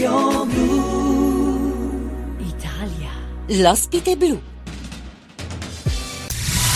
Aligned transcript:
Radio 0.00 0.46
Blu. 0.46 2.38
Italia. 2.38 3.10
L'ospite 3.48 4.16
blu. 4.16 4.40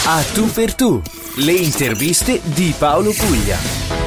A 0.05 0.23
tu 0.35 0.45
per 0.53 0.75
tu, 0.75 1.01
le 1.37 1.53
interviste 1.53 2.43
di 2.45 2.75
Paolo 2.77 3.13
Puglia. 3.13 4.04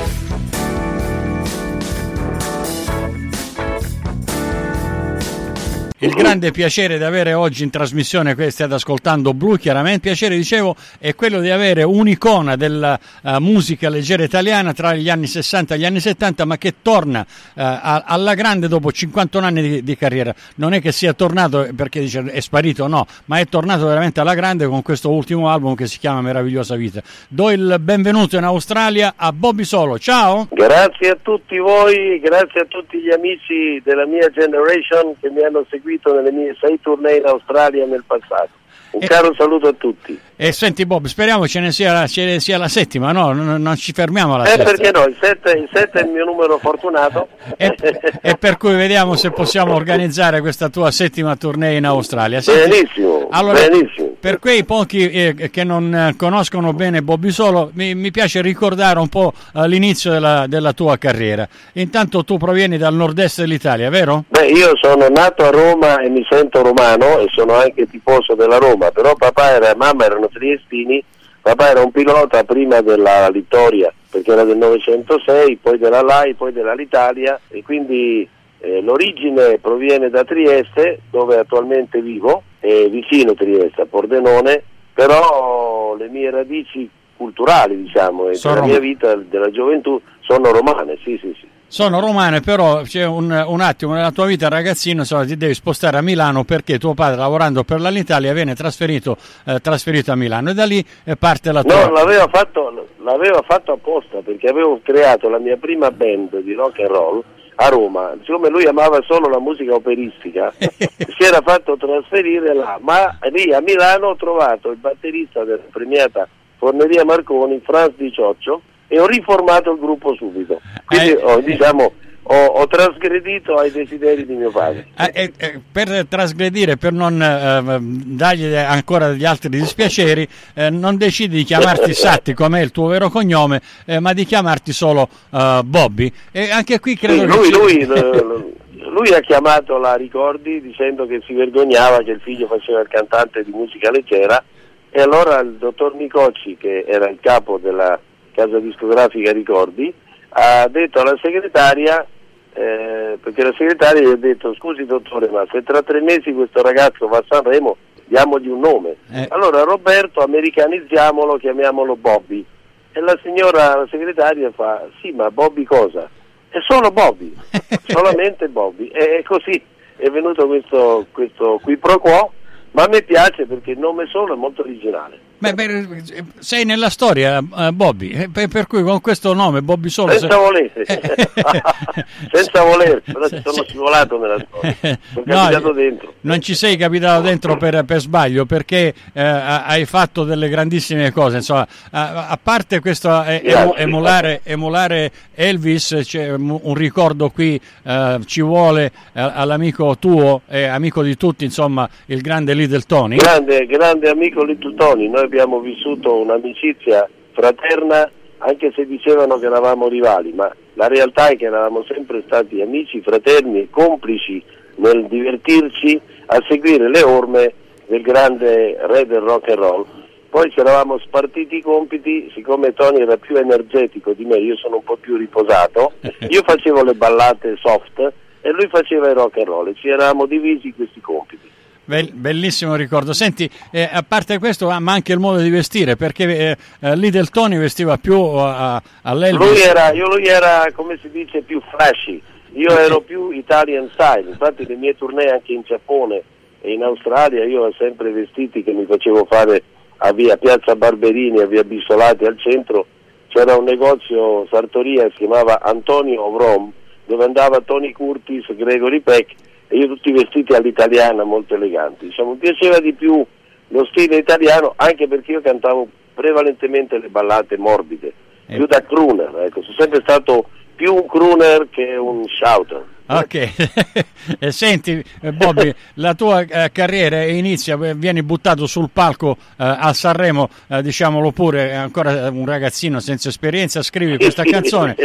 Il 5.99 6.11
grande 6.11 6.51
piacere 6.51 6.99
di 6.99 7.03
avere 7.03 7.33
oggi 7.33 7.63
in 7.63 7.71
trasmissione, 7.71 8.35
state 8.51 8.71
ascoltando 8.71 9.33
Blu, 9.33 9.55
chiaramente, 9.55 10.01
piacere 10.01 10.35
dicevo 10.35 10.75
è 10.99 11.15
quello 11.15 11.39
di 11.39 11.49
avere 11.49 11.81
un'icona 11.81 12.55
della 12.55 12.99
uh, 13.23 13.37
musica 13.39 13.89
leggera 13.89 14.21
italiana 14.21 14.73
tra 14.73 14.93
gli 14.93 15.09
anni 15.09 15.25
60 15.25 15.73
e 15.73 15.79
gli 15.79 15.85
anni 15.85 15.99
70, 15.99 16.45
ma 16.45 16.59
che 16.59 16.75
torna 16.83 17.21
uh, 17.21 17.25
alla 17.55 18.35
grande 18.35 18.67
dopo 18.67 18.91
51 18.91 19.43
anni 19.43 19.61
di, 19.63 19.83
di, 19.83 19.97
carriera. 19.97 20.35
Non 20.57 20.73
è 20.73 20.81
che 20.81 20.91
sia 20.91 21.13
tornato 21.13 21.67
perché 21.75 22.01
dice 22.01 22.23
è 22.25 22.41
sparito, 22.41 22.85
no, 22.85 23.07
ma 23.25 23.39
è 23.39 23.47
tornato 23.47 23.87
veramente 23.87 24.19
alla 24.19 24.35
grande 24.35 24.67
con 24.67 24.83
questo 24.83 25.09
ultimo 25.09 25.49
album 25.49 25.73
che 25.73 25.87
si 25.87 25.97
chiama 25.97 26.21
Meravigliosa 26.21 26.75
Vita. 26.75 27.01
Do 27.27 27.49
il 27.49 27.77
benvenuto 27.79 28.37
in 28.37 28.43
Australia 28.43 29.15
a 29.15 29.33
Bobby 29.33 29.63
Solo. 29.63 29.97
Ciao! 29.97 30.47
Grazie 30.51 31.09
a 31.09 31.17
tutti 31.19 31.57
voi, 31.57 32.19
grazie 32.19 32.61
a 32.61 32.65
tutti 32.65 32.99
gli 32.99 33.09
amici 33.09 33.81
della 33.83 34.05
mia 34.05 34.29
generation 34.29 35.15
che 35.19 35.31
mi 35.31 35.41
hanno 35.41 35.65
seguito 35.67 35.85
seguito 35.87 36.13
nelle 36.13 36.31
mie 36.31 36.55
sei 36.59 36.79
tournée 36.81 37.17
in 37.17 37.25
Australia 37.25 37.85
nel 37.85 38.03
passato. 38.05 38.49
Un 38.91 39.01
e, 39.01 39.07
caro 39.07 39.33
saluto 39.33 39.67
a 39.67 39.73
tutti. 39.73 40.19
E 40.39 40.51
senti 40.51 40.85
Bob, 40.85 41.07
speriamo 41.07 41.47
ce 41.47 41.59
ne 41.59 41.71
sia, 41.71 42.05
ce 42.05 42.23
ne 42.23 42.39
sia 42.39 42.59
la 42.59 42.67
settima, 42.67 43.11
no? 43.11 43.33
Non, 43.33 43.59
non, 43.59 43.75
ci 43.75 43.91
fermiamo 43.91 44.35
alla 44.35 44.43
eh, 44.43 44.49
settima. 44.49 44.69
perché 44.69 44.91
no, 44.91 45.05
il 45.05 45.17
7, 45.19 45.97
è 45.97 46.01
il 46.01 46.09
mio 46.09 46.25
numero 46.25 46.59
fortunato. 46.59 47.27
E, 47.57 47.75
e, 48.21 48.37
per 48.37 48.57
cui 48.57 48.75
vediamo 48.75 49.15
se 49.15 49.31
possiamo 49.31 49.73
organizzare 49.73 50.39
questa 50.41 50.69
tua 50.69 50.91
settima 50.91 51.35
tournée 51.35 51.77
in 51.77 51.85
Australia. 51.85 52.39
Senti, 52.39 52.69
benissimo, 52.69 53.27
allora, 53.31 53.59
benissimo. 53.67 54.07
Per 54.19 54.37
quei 54.37 54.63
pochi 54.63 55.09
eh, 55.09 55.49
che 55.51 55.63
non 55.63 55.93
eh, 55.93 56.15
conoscono 56.15 56.71
bene 56.73 57.01
Bobby 57.01 57.31
Solo, 57.31 57.71
mi, 57.73 57.95
mi 57.95 58.11
piace 58.11 58.41
ricordare 58.41 58.99
un 58.99 59.09
po' 59.09 59.33
eh, 59.55 59.67
l'inizio 59.67 60.11
della, 60.11 60.45
della, 60.47 60.73
tua 60.73 60.97
carriera. 60.97 61.47
Intanto 61.73 62.23
tu 62.23 62.37
provieni 62.37 62.77
dal 62.77 62.93
nord-est 62.93 63.39
dell'Italia, 63.39 63.89
vero? 63.89 64.25
Beh, 64.27 64.47
io 64.47 64.71
sono 64.79 65.07
nato 65.09 65.45
a 65.45 65.49
Roma 65.49 65.99
e 65.99 66.09
mi 66.09 66.25
sento 66.29 66.61
romano 66.61 67.19
e 67.19 67.27
sono 67.31 67.55
anche 67.55 67.87
tifoso 67.87 68.35
della 68.35 68.57
Roma, 68.57 68.91
però 68.91 69.15
papà 69.15 69.55
e 69.55 69.75
mamma 69.75 70.05
erano 70.05 70.26
triestini, 70.27 71.03
papà 71.41 71.69
era 71.69 71.83
un 71.83 71.91
pilota 71.91 72.43
prima 72.43 72.81
della 72.81 73.29
Littoria, 73.29 73.93
perché 74.09 74.31
era 74.31 74.43
del 74.43 74.57
906, 74.57 75.57
poi 75.57 75.77
della 75.77 76.01
LAI, 76.01 76.33
poi 76.33 76.51
dell'Alitalia 76.51 77.39
e 77.49 77.63
quindi 77.63 78.27
eh, 78.59 78.81
l'origine 78.81 79.57
proviene 79.59 80.09
da 80.09 80.23
Trieste, 80.23 81.01
dove 81.09 81.37
attualmente 81.37 82.01
vivo, 82.01 82.43
eh, 82.59 82.87
vicino 82.89 83.33
Trieste, 83.33 83.81
a 83.81 83.85
Pordenone, 83.85 84.63
però 84.93 85.95
le 85.95 86.07
mie 86.07 86.31
radici 86.31 86.89
culturali, 87.15 87.83
diciamo, 87.83 88.29
e 88.29 88.35
sono 88.35 88.55
della 88.55 88.65
mia 88.67 88.79
vita, 88.79 89.15
della 89.15 89.51
gioventù, 89.51 89.99
sono 90.21 90.51
romane, 90.51 90.97
sì, 91.03 91.17
sì, 91.21 91.35
sì. 91.39 91.47
Sono 91.69 91.99
romane, 91.99 92.39
però 92.39 92.81
c'è 92.83 93.05
un, 93.05 93.29
un, 93.29 93.59
attimo 93.59 93.93
nella 93.93 94.11
tua 94.11 94.25
vita 94.25 94.47
ragazzino, 94.47 95.01
insomma, 95.01 95.25
ti 95.25 95.35
devi 95.35 95.53
spostare 95.53 95.97
a 95.97 96.01
Milano 96.01 96.45
perché 96.45 96.79
tuo 96.79 96.93
padre 96.93 97.17
lavorando 97.17 97.65
per 97.65 97.81
l'Alitalia 97.81 98.31
viene 98.31 98.55
trasferito, 98.55 99.17
eh, 99.45 99.59
trasferito 99.59 100.13
a 100.13 100.15
Milano 100.15 100.51
e 100.51 100.53
da 100.53 100.63
lì 100.63 100.83
eh, 101.03 101.17
parte 101.17 101.51
la 101.51 101.63
tua... 101.63 101.87
No, 101.87 101.91
l'aveva 101.91 102.27
fatto, 102.31 102.87
l'aveva 103.03 103.43
fatto 103.45 103.73
apposta 103.73 104.19
perché 104.19 104.47
avevo 104.47 104.79
creato 104.81 105.27
la 105.27 105.39
mia 105.39 105.57
prima 105.57 105.91
band 105.91 106.39
di 106.39 106.53
rock 106.53 106.79
and 106.79 106.89
roll 106.89 107.23
a 107.55 107.67
Roma, 107.67 108.13
siccome 108.23 108.47
lui 108.49 108.65
amava 108.65 109.01
solo 109.01 109.27
la 109.27 109.39
musica 109.39 109.73
operistica, 109.73 110.53
si 110.57 111.23
era 111.23 111.41
fatto 111.43 111.75
trasferire 111.75 112.53
là, 112.53 112.77
ma 112.79 113.17
lì 113.31 113.53
a 113.53 113.59
Milano 113.59 114.07
ho 114.07 114.15
trovato 114.15 114.69
il 114.69 114.77
batterista 114.77 115.43
della 115.43 115.63
premiata 115.69 116.27
Forneria 116.57 117.03
Marconi, 117.03 117.59
Franz 117.63 117.93
Di 117.97 118.11
Cioccio, 118.11 118.61
e 118.87 118.99
ho 118.99 119.05
riformato 119.05 119.71
il 119.71 119.79
gruppo 119.79 120.15
subito. 120.15 120.59
Quindi 120.85 121.09
eh, 121.09 121.21
ho, 121.21 121.39
diciamo, 121.41 121.93
ho, 122.23 122.45
ho, 122.45 122.67
trasgredito 122.67 123.55
ai 123.55 123.71
desideri 123.71 124.25
di 124.25 124.33
mio 124.33 124.51
padre. 124.51 124.87
Eh, 124.97 125.31
eh, 125.37 125.59
per 125.71 126.05
trasgredire, 126.07 126.77
per 126.77 126.93
non 126.93 127.21
eh, 127.21 127.79
dargli 127.81 128.53
ancora 128.53 129.09
degli 129.09 129.25
altri 129.25 129.49
dispiaceri, 129.49 130.27
eh, 130.53 130.69
non 130.69 130.97
decidi 130.97 131.37
di 131.37 131.43
chiamarti 131.43 131.93
Satti 131.95 132.33
come 132.33 132.59
è 132.59 132.63
il 132.63 132.71
tuo 132.71 132.87
vero 132.87 133.09
cognome, 133.09 133.61
eh, 133.85 133.99
ma 133.99 134.13
di 134.13 134.25
chiamarti 134.25 134.71
solo 134.71 135.07
eh, 135.31 135.61
Bobby. 135.63 136.11
E 136.31 136.51
anche 136.51 136.79
qui 136.79 136.95
credo 136.95 137.43
sì, 137.43 137.51
lui, 137.51 137.85
lui, 137.85 137.85
lui, 138.89 139.13
ha 139.13 139.19
chiamato 139.19 139.77
la 139.77 139.95
Ricordi 139.95 140.61
dicendo 140.61 141.05
che 141.05 141.21
si 141.25 141.33
vergognava 141.33 142.03
che 142.03 142.11
il 142.11 142.21
figlio 142.21 142.47
faceva 142.47 142.81
il 142.81 142.87
cantante 142.87 143.43
di 143.43 143.51
musica 143.51 143.89
leggera 143.91 144.43
e 144.89 145.01
allora 145.01 145.39
il 145.39 145.55
dottor 145.55 145.93
Micocci, 145.95 146.57
che 146.57 146.85
era 146.87 147.09
il 147.09 147.19
capo 147.21 147.57
della 147.61 147.99
casa 148.37 148.59
discografica 148.59 149.31
Ricordi, 149.31 149.91
ha 150.29 150.67
detto 150.67 150.99
alla 150.99 151.17
segretaria 151.19 152.05
eh, 152.53 153.17
perché 153.19 153.43
la 153.43 153.53
segretaria 153.57 154.01
gli 154.01 154.11
ha 154.11 154.15
detto 154.15 154.53
scusi 154.53 154.85
dottore 154.85 155.27
ma 155.29 155.43
se 155.51 155.63
tra 155.63 155.81
tre 155.81 156.01
mesi 156.01 156.31
questo 156.33 156.61
ragazzo 156.61 157.07
va 157.07 157.17
a 157.17 157.25
Sanremo 157.27 157.77
diamogli 158.05 158.47
un 158.47 158.59
nome 158.59 158.97
eh. 159.11 159.27
allora 159.29 159.63
Roberto 159.63 160.21
americanizziamolo 160.21 161.37
chiamiamolo 161.37 161.95
Bobby 161.95 162.45
e 162.91 162.99
la 162.99 163.17
signora 163.23 163.75
la 163.75 163.87
segretaria 163.89 164.51
fa 164.51 164.87
sì 165.01 165.11
ma 165.11 165.29
Bobby 165.29 165.63
cosa? 165.63 166.09
è 166.49 166.57
solo 166.67 166.89
Bobby 166.91 167.35
solamente 167.85 168.47
Bobby 168.47 168.87
e 168.87 169.23
così 169.23 169.61
è 169.95 170.09
venuto 170.09 170.47
questo, 170.47 171.05
questo 171.11 171.59
qui 171.61 171.77
pro 171.77 171.99
quo 171.99 172.31
ma 172.71 172.83
a 172.83 172.87
me 172.87 173.01
piace 173.01 173.45
perché 173.45 173.71
il 173.71 173.79
nome 173.79 174.07
solo 174.07 174.33
è 174.33 174.37
molto 174.37 174.61
originale 174.61 175.26
Beh, 175.39 175.53
beh, 175.53 176.03
sei 176.39 176.65
nella 176.65 176.89
storia, 176.89 177.37
uh, 177.37 177.71
Bobby, 177.71 178.09
eh, 178.09 178.29
per, 178.29 178.47
per, 178.47 178.65
cui 178.65 178.81
con 178.81 179.01
questo 179.01 179.33
nome, 179.33 179.61
Bobby 179.61 179.87
Solo. 179.89 180.11
Senza 180.13 180.31
se... 180.31 180.35
volere, 180.35 180.71
senza 182.31 182.63
volere, 182.63 183.01
però 183.01 183.27
ci 183.29 183.41
sono 183.43 183.63
scivolato 183.63 184.17
nella 184.17 184.39
storia. 184.39 184.75
Sono 185.13 185.25
no, 185.25 185.35
capitato 185.35 185.71
dentro. 185.73 186.13
Non 186.21 186.41
ci 186.41 186.55
sei 186.55 186.75
capitato 186.75 187.21
dentro 187.21 187.55
per, 187.57 187.83
per 187.85 187.99
sbaglio, 187.99 188.45
perché 188.45 188.93
eh, 189.13 189.21
hai 189.21 189.85
fatto 189.85 190.23
delle 190.23 190.49
grandissime 190.49 191.11
cose. 191.11 191.37
Insomma, 191.37 191.67
a, 191.91 192.29
a 192.29 192.39
parte 192.41 192.79
questo 192.79 193.23
eh, 193.23 193.43
emulare, 193.75 194.41
emulare, 194.43 195.11
Elvis, 195.35 195.99
c'è 196.01 196.33
un 196.33 196.73
ricordo 196.73 197.29
qui, 197.29 197.61
eh, 197.83 198.19
ci 198.25 198.41
vuole 198.41 198.91
all'amico 199.13 199.97
tuo 199.99 200.41
amico 200.47 201.03
di 201.03 201.15
tutti, 201.15 201.45
insomma, 201.45 201.87
il 202.07 202.21
grande 202.21 202.55
Little 202.55 202.81
Tony. 202.81 203.17
Grande, 203.17 203.67
grande 203.67 204.09
amico 204.09 204.43
Little 204.43 204.73
Tony. 204.75 205.07
Noi 205.07 205.26
abbiamo 205.27 205.59
vissuto 205.59 206.15
un'amicizia 206.15 207.07
fraterna 207.33 208.09
anche 208.39 208.71
se 208.75 208.85
dicevano 208.85 209.37
che 209.37 209.45
eravamo 209.45 209.87
rivali, 209.87 210.31
ma 210.31 210.51
la 210.73 210.87
realtà 210.87 211.29
è 211.29 211.37
che 211.37 211.45
eravamo 211.45 211.83
sempre 211.83 212.23
stati 212.25 212.61
amici, 212.61 213.01
fraterni 213.01 213.61
e 213.61 213.69
complici 213.69 214.41
nel 214.75 215.05
divertirci 215.07 215.99
a 216.27 216.43
seguire 216.47 216.89
le 216.89 217.01
orme 217.01 217.53
del 217.87 218.01
grande 218.01 218.77
re 218.87 219.05
del 219.05 219.21
rock 219.21 219.49
and 219.49 219.57
roll. 219.57 219.85
Poi 220.29 220.51
ci 220.51 220.59
eravamo 220.59 220.99
spartiti 220.99 221.57
i 221.57 221.61
compiti, 221.61 222.29
siccome 222.33 222.73
Tony 222.73 223.01
era 223.01 223.17
più 223.17 223.37
energetico 223.37 224.13
di 224.13 224.25
me, 224.25 224.37
io 224.37 224.55
sono 224.57 224.75
un 224.77 224.83
po' 224.83 224.97
più 224.97 225.15
riposato, 225.15 225.93
io 226.29 226.43
facevo 226.45 226.83
le 226.83 226.93
ballate 226.93 227.55
soft 227.59 227.99
e 228.41 228.51
lui 228.51 228.67
faceva 228.67 229.07
il 229.09 229.15
rock 229.15 229.37
and 229.37 229.47
roll 229.47 229.67
e 229.67 229.75
ci 229.75 229.87
eravamo 229.87 230.25
divisi 230.25 230.73
questi 230.73 231.01
compiti. 231.01 231.49
Bellissimo 231.87 232.75
ricordo. 232.75 233.13
Senti, 233.13 233.49
eh, 233.71 233.89
a 233.89 234.03
parte 234.05 234.39
questo, 234.39 234.67
ma 234.67 234.91
anche 234.91 235.13
il 235.13 235.19
modo 235.19 235.39
di 235.39 235.49
vestire, 235.49 235.95
perché 235.95 236.23
eh, 236.23 236.57
eh 236.81 236.95
lì 236.97 237.09
del 237.09 237.29
Tony 237.29 237.57
vestiva 237.57 237.97
più 237.97 238.19
a, 238.21 238.81
all'Elvis. 239.03 239.47
Lui 239.47 239.61
era, 239.61 239.93
io, 239.93 240.07
lui 240.09 240.25
era, 240.25 240.67
come 240.73 240.99
si 241.01 241.09
dice, 241.09 241.41
più 241.41 241.61
flashy. 241.71 242.21
Io 242.53 242.77
ero 242.77 242.99
più 242.99 243.31
Italian 243.31 243.89
style. 243.93 244.29
Infatti, 244.29 244.65
le 244.65 244.75
mie 244.75 244.97
tournée 244.97 245.29
anche 245.31 245.53
in 245.53 245.61
Giappone 245.65 246.23
e 246.59 246.73
in 246.73 246.83
Australia, 246.83 247.45
io 247.45 247.63
ho 247.63 247.73
sempre 247.77 248.11
vestiti 248.11 248.63
che 248.63 248.73
mi 248.73 248.85
facevo 248.85 249.25
fare 249.29 249.63
a 249.97 250.11
via 250.11 250.35
Piazza 250.35 250.75
Barberini, 250.75 251.39
a 251.39 251.45
via 251.45 251.63
Bissolati 251.63 252.25
al 252.25 252.37
centro. 252.37 252.85
C'era 253.29 253.55
un 253.55 253.63
negozio 253.63 254.45
sartoria, 254.49 255.09
si 255.11 255.17
chiamava 255.19 255.61
Antonio 255.61 256.25
Ovrom, 256.25 256.71
dove 257.05 257.23
andava 257.23 257.61
Tony 257.61 257.93
Curtis, 257.93 258.45
Gregory 258.55 258.99
Peck 258.99 259.35
e 259.67 259.77
io 259.77 259.87
tutti 259.87 260.11
vestiti 260.11 260.53
all'italiana 260.53 261.23
molto 261.23 261.55
eleganti. 261.55 262.07
Diciamo, 262.07 262.31
mi 262.31 262.37
piaceva 262.37 262.79
di 262.79 262.93
più 262.93 263.25
lo 263.69 263.85
stile 263.85 264.17
italiano 264.17 264.73
anche 264.75 265.07
perché 265.07 265.33
io 265.33 265.41
cantavo 265.41 265.87
prevalentemente 266.13 266.97
le 266.97 267.09
ballate 267.09 267.57
morbide, 267.57 268.13
eh. 268.47 268.55
più 268.55 268.65
da 268.65 268.81
crooner, 268.81 269.43
ecco, 269.45 269.61
sono 269.61 269.75
sempre 269.77 269.99
stato 270.01 270.49
più 270.75 270.93
un 270.93 271.05
crooner 271.05 271.67
che 271.69 271.95
un 271.95 272.23
shouter. 272.27 272.83
Ok, 273.09 274.49
senti 274.51 275.01
Bobby, 275.33 275.73
la 275.95 276.13
tua 276.13 276.41
eh, 276.41 276.71
carriera 276.73 277.23
inizia, 277.23 277.77
eh, 277.81 277.95
vieni 277.95 278.21
buttato 278.21 278.67
sul 278.67 278.89
palco 278.91 279.37
eh, 279.39 279.63
a 279.63 279.93
Sanremo, 279.93 280.49
eh, 280.67 280.81
diciamolo 280.81 281.31
pure, 281.31 281.73
ancora 281.73 282.29
un 282.29 282.45
ragazzino 282.45 282.99
senza 282.99 283.29
esperienza, 283.29 283.81
scrivi 283.81 284.17
questa 284.17 284.43
canzone 284.43 284.95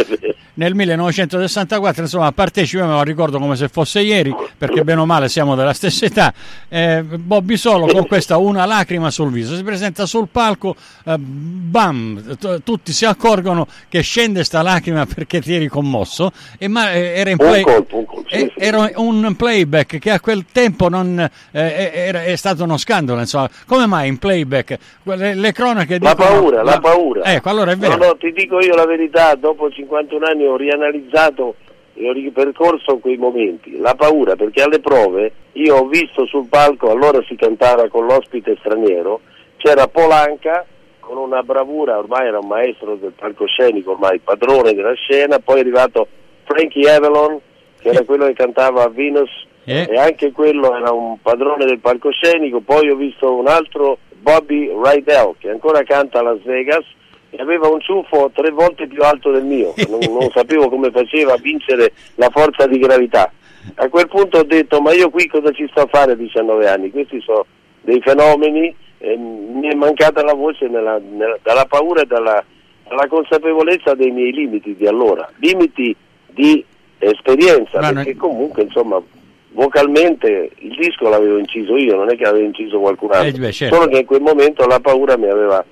nel 0.54 0.75
1964, 0.75 2.02
insomma, 2.02 2.31
partecipa, 2.32 2.84
me 2.87 2.93
lo 2.93 3.02
ricordo 3.02 3.38
come 3.38 3.56
se 3.56 3.69
fosse 3.69 4.00
ieri, 4.00 4.34
perché 4.56 4.84
bene 4.84 5.00
o 5.00 5.06
male 5.06 5.28
siamo 5.28 5.54
della 5.54 5.72
stessa 5.72 6.04
età. 6.06 6.32
Eh, 6.69 7.02
Bobby 7.02 7.56
Solo 7.56 7.87
con 7.87 8.06
questa 8.06 8.37
una 8.37 8.64
lacrima 8.66 9.10
sul 9.10 9.31
viso 9.31 9.54
si 9.56 9.62
presenta 9.62 10.06
sul 10.06 10.28
palco, 10.31 10.75
eh, 11.04 11.16
bam, 11.19 12.37
t- 12.37 12.62
tutti 12.62 12.93
si 12.93 13.04
accorgono 13.04 13.66
che 13.88 14.00
scende 14.02 14.44
sta 14.44 14.62
lacrima 14.62 15.06
perché 15.06 15.40
ti 15.40 15.54
eri 15.54 15.69
commosso, 15.69 16.32
e 16.58 16.69
ma, 16.69 16.93
eh, 16.93 17.12
era, 17.16 17.31
in 17.31 17.37
Un 17.38 17.46
play- 17.46 17.62
colpo, 17.62 17.99
un 17.99 18.04
colpo, 18.04 18.28
sì, 18.28 18.34
eh, 18.37 18.52
sì. 18.54 18.64
era 18.64 18.90
un 18.96 19.34
playback 19.37 19.99
che 19.99 20.10
a 20.10 20.20
quel 20.20 20.44
tempo 20.52 20.88
non, 20.88 21.19
eh, 21.50 21.90
era, 21.93 22.25
è 22.25 22.37
stato 22.37 22.64
uno 22.64 22.76
scandalo. 22.76 23.20
Insomma. 23.20 23.49
Come 23.66 23.87
mai 23.87 24.08
in 24.08 24.19
playback? 24.19 24.78
Le, 25.04 25.34
le 25.34 25.52
cronache 25.52 25.99
La 25.99 26.10
dicono- 26.14 26.28
paura, 26.28 26.62
la 26.62 26.81
paura. 26.81 27.25
Ecco, 27.25 27.49
allora 27.49 27.72
è 27.72 27.76
vero. 27.76 27.96
No, 27.96 28.06
no, 28.06 28.16
ti 28.16 28.32
dico 28.32 28.60
io 28.60 28.75
la 28.75 28.87
verità, 28.87 29.34
dopo 29.34 29.70
51 29.70 30.26
anni 30.26 30.42
ho 30.47 30.56
rianalizzato 30.56 31.56
e 31.94 32.09
ho 32.09 32.12
ripercorso 32.12 32.99
quei 32.99 33.17
momenti. 33.17 33.79
La 33.79 33.94
paura, 33.94 34.37
perché 34.37 34.62
alle 34.62 34.81
prove 34.81 35.33
io 35.53 35.77
ho 35.77 35.87
visto 35.87 36.27
sul 36.27 36.47
palco, 36.49 36.91
allora 36.91 37.23
si 37.29 37.37
cantava 37.37 37.89
con 37.89 38.06
l'ospite 38.06 38.56
straniero, 38.61 39.21
c'era 39.59 39.87
Polanca 39.89 40.65
con 41.00 41.19
una 41.19 41.43
bravura, 41.43 41.99
ormai 41.99 42.27
era 42.29 42.39
un 42.39 42.49
maestro 42.49 42.94
del 42.97 43.12
palcoscenico, 43.12 43.91
ormai 43.93 44.19
padrone 44.21 44.73
della 44.73 44.94
scena, 44.94 45.39
poi 45.39 45.56
è 45.56 45.61
arrivato 45.61 46.06
Frankie 46.45 46.88
Avalon, 46.91 47.38
che 47.81 47.88
era 47.88 48.05
quello 48.05 48.27
che 48.27 48.35
cantava 48.35 48.85
a 48.85 48.88
Venus, 48.88 49.31
Eh. 49.65 49.87
e 49.91 49.97
anche 49.97 50.33
quello 50.33 50.75
era 50.75 50.93
un 50.93 51.21
padrone 51.21 51.65
del 51.67 51.81
palcoscenico, 51.81 52.61
poi 52.61 52.88
ho 52.88 52.97
visto 52.97 53.33
un 53.35 53.47
altro 53.49 53.99
Bobby 54.21 54.71
Rydell 54.73 55.35
che 55.38 55.50
ancora 55.50 55.83
canta 55.83 56.21
a 56.21 56.23
Las 56.23 56.43
Vegas 56.43 56.85
e 57.34 57.40
aveva 57.40 57.67
un 57.69 57.81
ciuffo 57.81 58.31
tre 58.34 58.50
volte 58.50 58.87
più 58.87 59.02
alto 59.02 59.31
del 59.31 59.44
mio, 59.44 59.73
non, 59.88 60.00
non 60.19 60.31
sapevo 60.34 60.69
come 60.69 60.90
faceva 60.90 61.32
a 61.32 61.38
vincere 61.38 61.93
la 62.17 62.29
forza 62.31 62.67
di 62.67 62.79
gravità. 62.79 63.32
A 63.76 63.88
quel 63.88 64.08
punto 64.08 64.38
ho 64.38 64.43
detto 64.44 64.81
ma 64.81 64.93
io 64.93 65.08
qui 65.08 65.26
cosa 65.29 65.50
ci 65.52 65.67
sto 65.70 65.81
a 65.82 65.87
fare 65.90 66.12
a 66.12 66.17
19 66.17 66.69
anni? 66.69 66.90
Questi 66.90 67.20
sono 67.23 67.46
dei 67.81 68.00
fenomeni, 68.02 68.75
e 68.99 69.17
mi 69.17 69.67
è 69.69 69.75
mancata 69.75 70.23
la 70.23 70.34
voce 70.34 70.69
nella- 70.69 71.00
nella- 71.00 71.38
dalla 71.43 71.64
paura 71.64 72.02
e 72.02 72.06
dalla, 72.06 72.44
dalla 72.87 73.06
consapevolezza 73.08 73.94
dei 73.94 74.11
miei 74.11 74.32
limiti 74.32 74.76
di 74.76 74.87
allora, 74.87 75.28
limiti 75.38 75.94
di 76.28 76.64
esperienza, 76.99 77.81
Ma 77.81 77.87
non- 77.90 77.94
perché 78.05 78.17
comunque 78.17 78.62
insomma 78.64 79.00
vocalmente 79.55 80.50
il 80.58 80.75
disco 80.76 81.08
l'avevo 81.08 81.38
inciso 81.38 81.76
io, 81.76 81.96
non 81.96 82.11
è 82.11 82.17
che 82.17 82.25
l'avevo 82.25 82.44
inciso 82.46 82.78
qualcun 82.78 83.12
altro, 83.12 83.28
Eh, 83.37 83.38
beh, 83.46 83.52
certo. 83.52 83.75
solo 83.75 83.88
che 83.88 83.99
in 83.99 84.06
quel 84.06 84.20
momento 84.23 84.67
la 84.67 84.81
paura 84.81 85.17
mi 85.17 85.28
aveva 85.28 85.64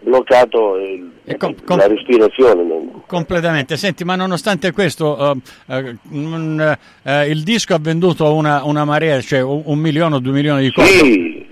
bloccato 0.00 0.76
il- 0.76 1.10
com- 1.38 1.54
com- 1.64 1.78
la 1.78 1.86
respirazione. 1.86 2.66
Completamente. 3.06 3.76
Senti, 3.76 4.04
ma 4.04 4.14
nonostante 4.16 4.72
questo, 4.72 5.34
eh, 5.66 5.96
non, 6.10 6.76
eh, 7.02 7.28
il 7.28 7.42
disco 7.42 7.74
ha 7.74 7.78
venduto 7.80 8.32
una, 8.34 8.64
una 8.64 8.84
marea, 8.84 9.20
cioè 9.20 9.40
un, 9.40 9.62
un 9.64 9.78
milione 9.78 10.16
o 10.16 10.18
due 10.18 10.32
milioni 10.32 10.62
di 10.62 10.72
copie. 10.72 10.90
Sì, 10.90 11.46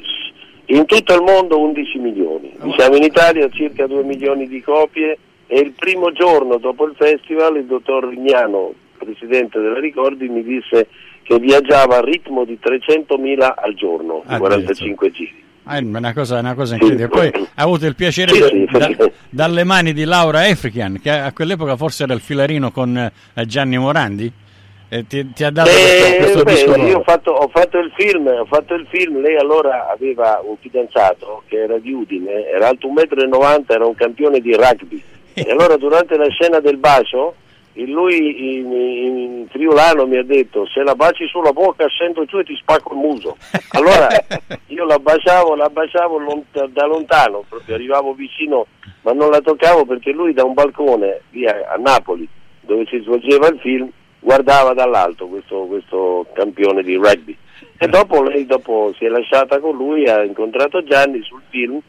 in 0.66 0.84
tutto 0.87 1.14
il 1.14 1.22
mondo 1.22 1.58
11 1.60 1.98
milioni, 1.98 2.52
diciamo 2.62 2.96
in 2.96 3.02
Italia 3.04 3.48
circa 3.50 3.87
2 3.87 4.02
milioni 4.02 4.48
di 4.48 4.60
copie 4.62 5.19
e 5.46 5.60
il 5.60 5.72
primo 5.72 6.10
giorno 6.12 6.56
dopo 6.58 6.87
il 6.87 6.94
festival 6.96 7.56
il 7.56 7.66
dottor 7.66 8.08
Rignano, 8.08 8.72
presidente 8.98 9.60
della 9.60 9.78
Ricordi, 9.78 10.28
mi 10.28 10.43
disse 10.43 10.88
che 11.22 11.38
viaggiava 11.38 11.98
a 11.98 12.00
ritmo 12.00 12.44
di 12.44 12.58
300.000 12.60 13.54
al 13.56 13.75
giorno, 13.75 14.22
Ah, 14.26 14.38
45 14.38 15.10
giri. 15.12 15.44
Ah, 15.68 15.78
è 15.78 15.82
una 15.82 16.12
cosa, 16.12 16.38
una 16.38 16.54
cosa 16.54 16.74
incredibile. 16.74 17.08
Poi 17.08 17.26
ha 17.54 17.62
avuto 17.62 17.86
il 17.86 17.94
piacere 17.96 18.32
Sì, 18.32 18.38
da- 18.40 18.46
sì, 18.48 18.66
da- 18.70 18.86
sì. 19.04 19.12
dalle 19.28 19.64
mani 19.64 19.92
di 19.92 20.04
Laura 20.04 20.46
Efrican, 20.46 21.00
che 21.02 21.10
a 21.10 21.32
quell'epoca 21.32 21.76
forse 21.76 22.04
era 22.04 22.14
il 22.14 22.20
filarino 22.20 22.70
con 22.70 22.96
eh, 22.96 23.46
Gianni 23.46 23.76
Morandi. 23.78 24.32
Eh, 24.88 25.04
ti, 25.08 25.32
ti 25.32 25.42
ha 25.42 25.50
dato 25.50 25.68
questo, 25.68 26.04
Eh, 26.06 26.16
questo 26.18 26.42
beh, 26.44 26.52
disco 26.52 26.76
io 26.86 26.98
ho 26.98 27.02
fatto, 27.02 27.32
ho 27.32 27.48
fatto 27.48 27.78
il 27.78 27.90
film, 27.96 28.28
ho 28.28 28.44
fatto 28.44 28.74
il 28.74 28.86
film, 28.88 29.20
lei 29.20 29.36
allora 29.36 29.88
aveva 29.90 30.40
un 30.44 30.54
fidanzato 30.60 31.42
che 31.48 31.56
era 31.64 31.76
di 31.78 31.92
Udine, 31.92 32.46
era 32.48 32.69
alto 32.69 32.86
1,90 32.86 33.58
m, 33.58 33.64
era 33.66 33.84
un 33.84 33.94
campione 33.96 34.38
di 34.40 34.54
rugby. 34.54 35.02
E 35.38 35.50
allora 35.50 35.76
durante 35.76 36.16
la 36.16 36.28
scena 36.30 36.60
del 36.60 36.76
bacio, 36.78 37.34
il- 37.76 37.90
lui 37.90 38.56
in, 38.58 38.73
in 38.73 39.46
friulano 39.49 40.06
mi 40.06 40.17
ha 40.19 40.23
detto 40.23 40.67
se 40.67 40.82
la 40.82 40.94
baci 40.94 41.26
sulla 41.26 41.52
bocca 41.52 41.87
scendo 41.88 42.25
giù 42.25 42.38
e 42.38 42.44
ti 42.44 42.55
spacco 42.56 42.93
il 42.93 42.99
muso. 42.99 43.37
Allora 43.76 44.08
io 44.67 44.84
la 44.84 44.99
baciavo, 44.99 45.55
la 45.55 45.69
baciavo 45.69 46.19
lont- 46.19 46.67
da 46.69 46.87
lontano, 46.87 47.44
proprio 47.49 47.75
arrivavo 47.75 48.12
vicino, 48.14 48.67
ma 49.02 49.12
non 49.12 49.31
la 49.31 49.40
toccavo 49.40 49.84
perché 49.84 50.12
lui 50.12 50.32
da 50.32 50.44
un 50.44 50.55
balcone 50.55 51.23
via 51.31 51.69
a 51.73 51.76
Napoli, 51.76 52.26
dove 52.61 52.87
si 52.88 52.99
svolgeva 53.00 53.49
il 53.49 53.58
film, 53.61 53.90
guardava 54.20 54.72
dall'alto 54.75 55.26
questo, 55.26 55.67
questo 55.67 56.26
campione 56.32 56.82
di 56.82 56.94
rugby. 56.96 57.37
E 57.79 57.87
dopo 57.88 58.22
lei 58.22 58.46
dopo 58.46 58.93
si 58.96 59.05
è 59.05 59.08
lasciata 59.08 59.61
con 59.61 59.76
lui, 59.76 60.08
ha 60.08 60.22
incontrato 60.25 60.82
Gianni 60.82 61.22
sul 61.22 61.43
film 61.50 61.76
e 61.76 61.82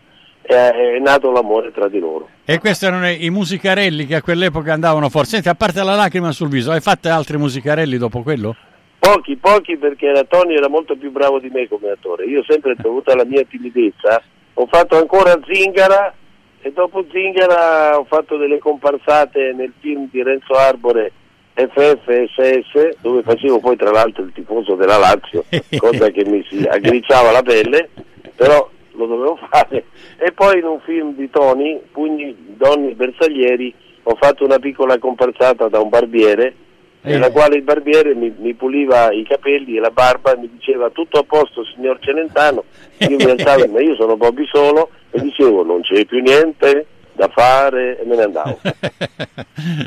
è 0.56 1.00
nato 1.00 1.32
l'amore 1.32 1.72
tra 1.72 1.88
di 1.88 2.00
loro. 2.00 2.30
E 2.46 2.60
questi 2.60 2.86
erano 2.86 3.10
i 3.10 3.30
musicarelli 3.30 4.06
che 4.06 4.16
a 4.16 4.22
quell'epoca 4.22 4.74
andavano 4.74 5.10
forte. 5.10 5.30
Senti, 5.30 5.50
a 5.50 5.56
parte 5.56 5.84
la 5.84 5.96
lacrima 5.96 6.32
sul 6.32 6.48
viso, 6.48 6.72
hai 6.72 6.80
fatto 6.80 7.10
altri 7.10 7.38
musicarelli 7.38 7.98
dopo 7.98 8.22
quello? 8.22 8.56
Pochi, 9.00 9.36
pochi 9.36 9.78
perché 9.78 10.08
era, 10.08 10.24
Tony 10.24 10.56
era 10.56 10.70
molto 10.70 10.96
più 10.96 11.12
bravo 11.12 11.40
di 11.40 11.50
me 11.50 11.68
come 11.68 11.90
attore. 11.90 12.26
Io 12.26 12.44
sempre 12.48 12.76
dovuta 12.76 13.14
alla 13.14 13.26
mia 13.26 13.44
timidezza, 13.48 14.22
ho 14.54 14.68
fatto 14.68 14.98
ancora 14.98 15.40
Zingara 15.46 16.14
e 16.62 16.72
dopo 16.72 17.06
Zingara 17.12 17.98
ho 17.98 18.06
fatto 18.06 18.38
delle 18.38 18.58
comparsate 18.58 19.54
nel 19.54 19.72
film 19.80 20.08
di 20.12 20.24
Renzo 20.24 20.54
Arbore 20.54 21.12
FFSS 21.54 22.98
dove 23.02 23.22
facevo 23.24 23.60
poi 23.60 23.76
tra 23.76 23.92
l'altro 23.92 24.24
il 24.24 24.32
tifoso 24.34 24.76
della 24.76 24.98
Lazio, 24.98 25.46
cosa 25.78 26.10
che 26.10 26.24
mi 26.26 26.46
si 26.50 26.64
aggriciava 26.64 27.32
la 27.32 27.42
pelle, 27.42 27.90
però 28.36 28.70
lo 28.98 29.06
dovevo 29.06 29.40
fare. 29.50 29.86
E 30.18 30.32
poi 30.34 30.60
in 30.60 30.66
un 30.66 30.80
film 30.82 31.16
di 31.16 31.30
Tony, 31.30 31.80
Pugni, 31.92 32.36
Donne 32.58 32.94
Bersaglieri, 32.94 33.74
ho 34.04 34.16
fatto 34.20 34.44
una 34.44 34.60
piccola 34.60 34.98
comparsata 34.98 35.68
da 35.70 35.80
un 35.80 35.90
barbiere 35.90 36.56
nella 37.02 37.32
quale 37.32 37.56
il 37.56 37.64
barbiere 37.64 38.14
mi, 38.16 38.34
mi 38.38 38.54
puliva 38.54 39.12
i 39.12 39.24
capelli 39.24 39.78
e 39.78 39.80
la 39.80 39.92
barba 39.92 40.34
e 40.34 40.38
mi 40.38 40.50
diceva 40.52 40.90
tutto 40.90 41.20
a 41.20 41.24
posto 41.24 41.64
signor 41.64 42.00
Celentano, 42.02 42.66
io 42.98 43.16
mi 43.16 43.24
alzavo, 43.24 43.68
ma 43.68 43.80
io 43.80 43.96
sono 43.96 44.18
Bobby 44.18 44.46
Solo 44.52 44.90
e 45.12 45.22
dicevo 45.22 45.64
non 45.64 45.82
c'è 45.82 46.04
più 46.06 46.20
niente 46.20 46.86
da 47.18 47.28
fare 47.34 48.00
e 48.00 48.06
me 48.06 48.16
ne 48.16 48.24
andavo. 48.24 48.60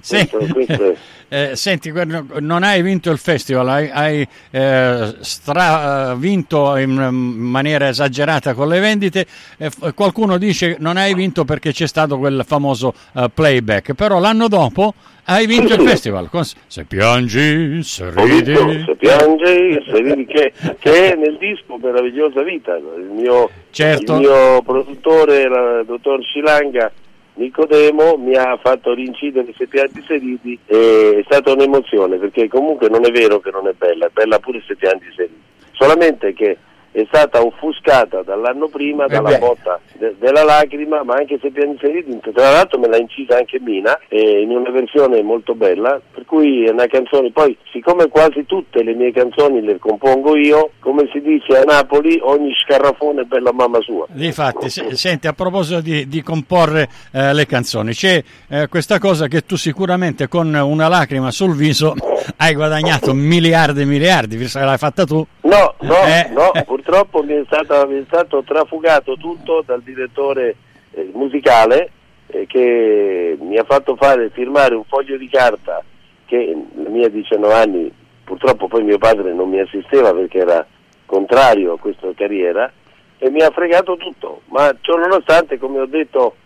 Sì. 0.02 0.26
Questo- 0.28 0.52
questo 0.52 0.96
Eh, 1.32 1.54
senti, 1.54 1.92
non 2.40 2.64
hai 2.64 2.82
vinto 2.82 3.12
il 3.12 3.18
festival, 3.18 3.68
hai, 3.68 3.88
hai, 3.92 4.28
eh, 4.50 5.14
stra- 5.20 6.10
eh, 6.10 6.16
vinto 6.16 6.76
in 6.76 6.90
maniera 6.92 7.86
esagerata 7.86 8.52
con 8.54 8.66
le 8.66 8.80
vendite. 8.80 9.26
eh, 9.58 9.70
qualcuno 9.94 10.38
dice 10.38 10.74
non 10.80 10.96
hai 10.96 11.14
vinto 11.14 11.44
perché 11.44 11.70
c'è 11.72 11.86
stato 11.86 12.18
quel 12.18 12.42
famoso 12.44 12.94
eh, 13.14 13.30
playback, 13.32 13.92
però 13.94 14.18
l'anno 14.18 14.48
dopo 14.48 14.92
hai 15.26 15.46
vinto 15.46 15.74
il 15.74 15.82
festival. 15.88 16.28
se 16.66 16.84
piangi, 16.84 17.80
se 17.84 18.06
Ho 18.12 18.24
vinto, 18.24 18.66
ridi. 18.66 18.84
se 18.86 18.96
piange, 18.96 19.84
se 19.86 20.02
vedi 20.02 20.26
che, 20.26 20.52
che 20.80 21.12
è 21.12 21.14
nel 21.14 21.36
disco 21.38 21.78
Meravigliosa 21.80 22.42
Vita, 22.42 22.74
il 22.76 23.08
mio, 23.08 23.48
Certo. 23.70 24.14
il 24.14 24.18
mio 24.20 24.62
produttore, 24.62 25.42
il 25.42 25.84
dottor 25.86 26.18
Silanga, 26.24 26.90
Nicodemo, 27.34 28.16
mi 28.16 28.34
ha 28.34 28.58
fatto 28.62 28.92
rincidere 28.92 29.52
se 29.56 29.66
pianti 29.66 30.02
se 30.06 30.16
ridi 30.18 30.58
e 30.66 31.18
è 31.20 31.22
stata 31.24 31.52
un'emozione 31.52 32.18
perché 32.18 32.48
comunque 32.48 32.88
non 32.88 33.04
è 33.04 33.10
vero 33.10 33.40
che 33.40 33.50
non 33.50 33.66
è 33.66 33.72
bella, 33.72 34.06
è 34.06 34.10
bella 34.12 34.38
pure 34.38 34.62
se 34.66 34.76
pianti 34.76 35.06
se 35.14 35.22
ridi, 35.22 35.40
solamente 35.72 36.32
che 36.34 36.58
è 36.92 37.04
stata 37.08 37.40
offuscata 37.40 38.22
dall'anno 38.22 38.68
prima 38.68 39.04
Eh 39.04 39.08
dalla 39.08 39.38
botta 39.38 39.78
de- 39.92 40.14
della 40.18 40.42
lacrima, 40.42 41.02
ma 41.04 41.14
anche 41.14 41.38
se 41.40 41.50
pianti 41.50 41.78
se 41.80 41.92
ridi, 41.92 42.18
tra 42.34 42.50
l'altro 42.50 42.78
me 42.78 42.88
l'ha 42.88 42.96
incisa 42.98 43.36
anche 43.36 43.60
Mina 43.60 43.98
eh, 44.08 44.42
in 44.42 44.50
una 44.50 44.70
versione 44.70 45.22
molto 45.22 45.54
bella, 45.54 46.00
per 46.12 46.24
cui 46.24 46.64
è 46.66 46.70
una 46.70 46.86
canzone, 46.86 47.30
poi 47.30 47.56
siccome 47.72 48.08
quasi 48.08 48.44
tutte 48.46 48.82
le 48.82 48.94
mie 48.94 49.12
canzoni 49.12 49.60
le 49.62 49.78
compongo 49.78 50.36
io, 50.36 50.70
come 50.80 51.08
si 51.12 51.20
dice 51.20 51.58
a 51.58 51.62
Napoli, 51.62 52.18
ogni 52.22 52.52
scarrafone 52.64 53.22
è 53.22 53.24
bella 53.24 53.52
mamma 53.52 53.80
sua. 53.82 54.06
Difatti, 54.08 54.68
se- 54.68 54.96
senti, 54.96 55.26
a 55.26 55.32
proposito 55.32 55.80
di, 55.80 56.08
di 56.08 56.22
comporre 56.22 56.88
eh, 57.12 57.32
le 57.32 57.46
canzoni, 57.46 57.92
c'è 57.92 58.22
eh, 58.48 58.68
questa 58.68 58.98
cosa 58.98 59.28
che 59.28 59.42
tu 59.42 59.56
sicuramente 59.56 60.26
con 60.28 60.52
una 60.52 60.88
lacrima 60.88 61.30
sul 61.30 61.54
viso 61.54 61.94
hai 62.38 62.54
guadagnato 62.54 63.12
miliardi 63.14 63.82
e 63.82 63.84
miliardi, 63.84 64.36
visto 64.36 64.58
che 64.58 64.64
l'hai 64.64 64.78
fatta 64.78 65.04
tu. 65.04 65.24
No, 65.42 65.74
no, 65.80 65.94
Eh. 66.04 66.28
no, 66.32 66.50
purtroppo 66.80 67.22
mi 67.22 67.34
è, 67.34 67.42
stata- 67.44 67.86
mi 67.86 68.00
è 68.00 68.04
stato 68.06 68.42
trafugato 68.42 69.16
tutto 69.16 69.62
dal 69.64 69.82
direttore 69.82 70.56
eh, 70.92 71.10
musicale 71.12 71.90
eh, 72.28 72.46
che 72.46 73.36
mi 73.38 73.58
ha 73.58 73.64
fatto 73.64 73.96
fare 73.96 74.30
firmare 74.30 74.74
un 74.74 74.84
foglio 74.84 75.18
di 75.18 75.28
carta 75.28 75.84
che 76.24 76.56
la 76.82 76.88
mia 76.88 77.08
19 77.08 77.52
anni, 77.52 77.92
purtroppo 78.24 78.66
poi 78.66 78.82
mio 78.82 78.98
padre 78.98 79.34
non 79.34 79.50
mi 79.50 79.60
assisteva 79.60 80.12
perché 80.14 80.38
era 80.38 80.66
contrario 81.04 81.74
a 81.74 81.78
questa 81.78 82.08
carriera 82.14 82.72
e 83.18 83.30
mi 83.30 83.42
ha 83.42 83.50
fregato 83.50 83.96
tutto, 83.96 84.42
ma 84.46 84.74
ciò 84.80 84.96
nonostante, 84.96 85.58
come 85.58 85.80
ho 85.80 85.86
detto 85.86 86.36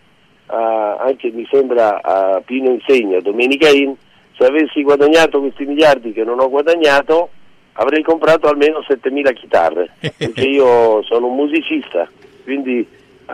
ah, 0.47 0.97
anche 0.97 1.31
mi 1.31 1.47
sembra 1.49 2.01
a 2.01 2.41
Pino 2.43 2.71
Insegna, 2.71 3.21
Domenica 3.21 3.69
In, 3.69 3.95
se 4.37 4.45
avessi 4.45 4.81
guadagnato 4.81 5.39
questi 5.39 5.63
miliardi 5.65 6.11
che 6.11 6.25
non 6.25 6.41
ho 6.41 6.49
guadagnato 6.49 7.29
avrei 7.77 8.03
comprato 8.03 8.47
almeno 8.47 8.83
7000 8.83 9.31
chitarre, 9.31 9.91
perché 9.99 10.41
io 10.41 11.01
sono 11.03 11.27
un 11.27 11.35
musicista, 11.35 12.09
quindi 12.43 12.87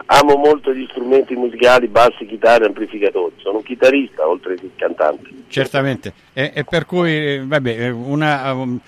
amo 0.06 0.36
molto 0.36 0.74
gli 0.74 0.88
strumenti 0.90 1.36
musicali, 1.36 1.88
bassi, 1.88 2.26
chitarre, 2.26 2.66
amplificatori, 2.66 3.34
sono 3.38 3.58
un 3.58 3.64
chitarrista 3.64 4.28
oltre 4.28 4.56
che 4.56 4.70
cantante. 4.76 5.30
Certamente, 5.48 6.14
e, 6.34 6.52
e 6.56 6.64
per 6.64 6.86
cui, 6.86 7.40
vabbè, 7.46 7.90
una, 7.90 8.54
um, 8.54 8.80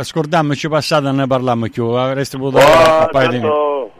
scordiamoci 0.00 0.68
passata 0.68 1.10
ne 1.10 1.26
parliamo 1.26 1.68
più, 1.68 1.86
avreste 1.86 2.38
potuto 2.38 2.62
oh, 2.62 3.28
di 3.28 3.40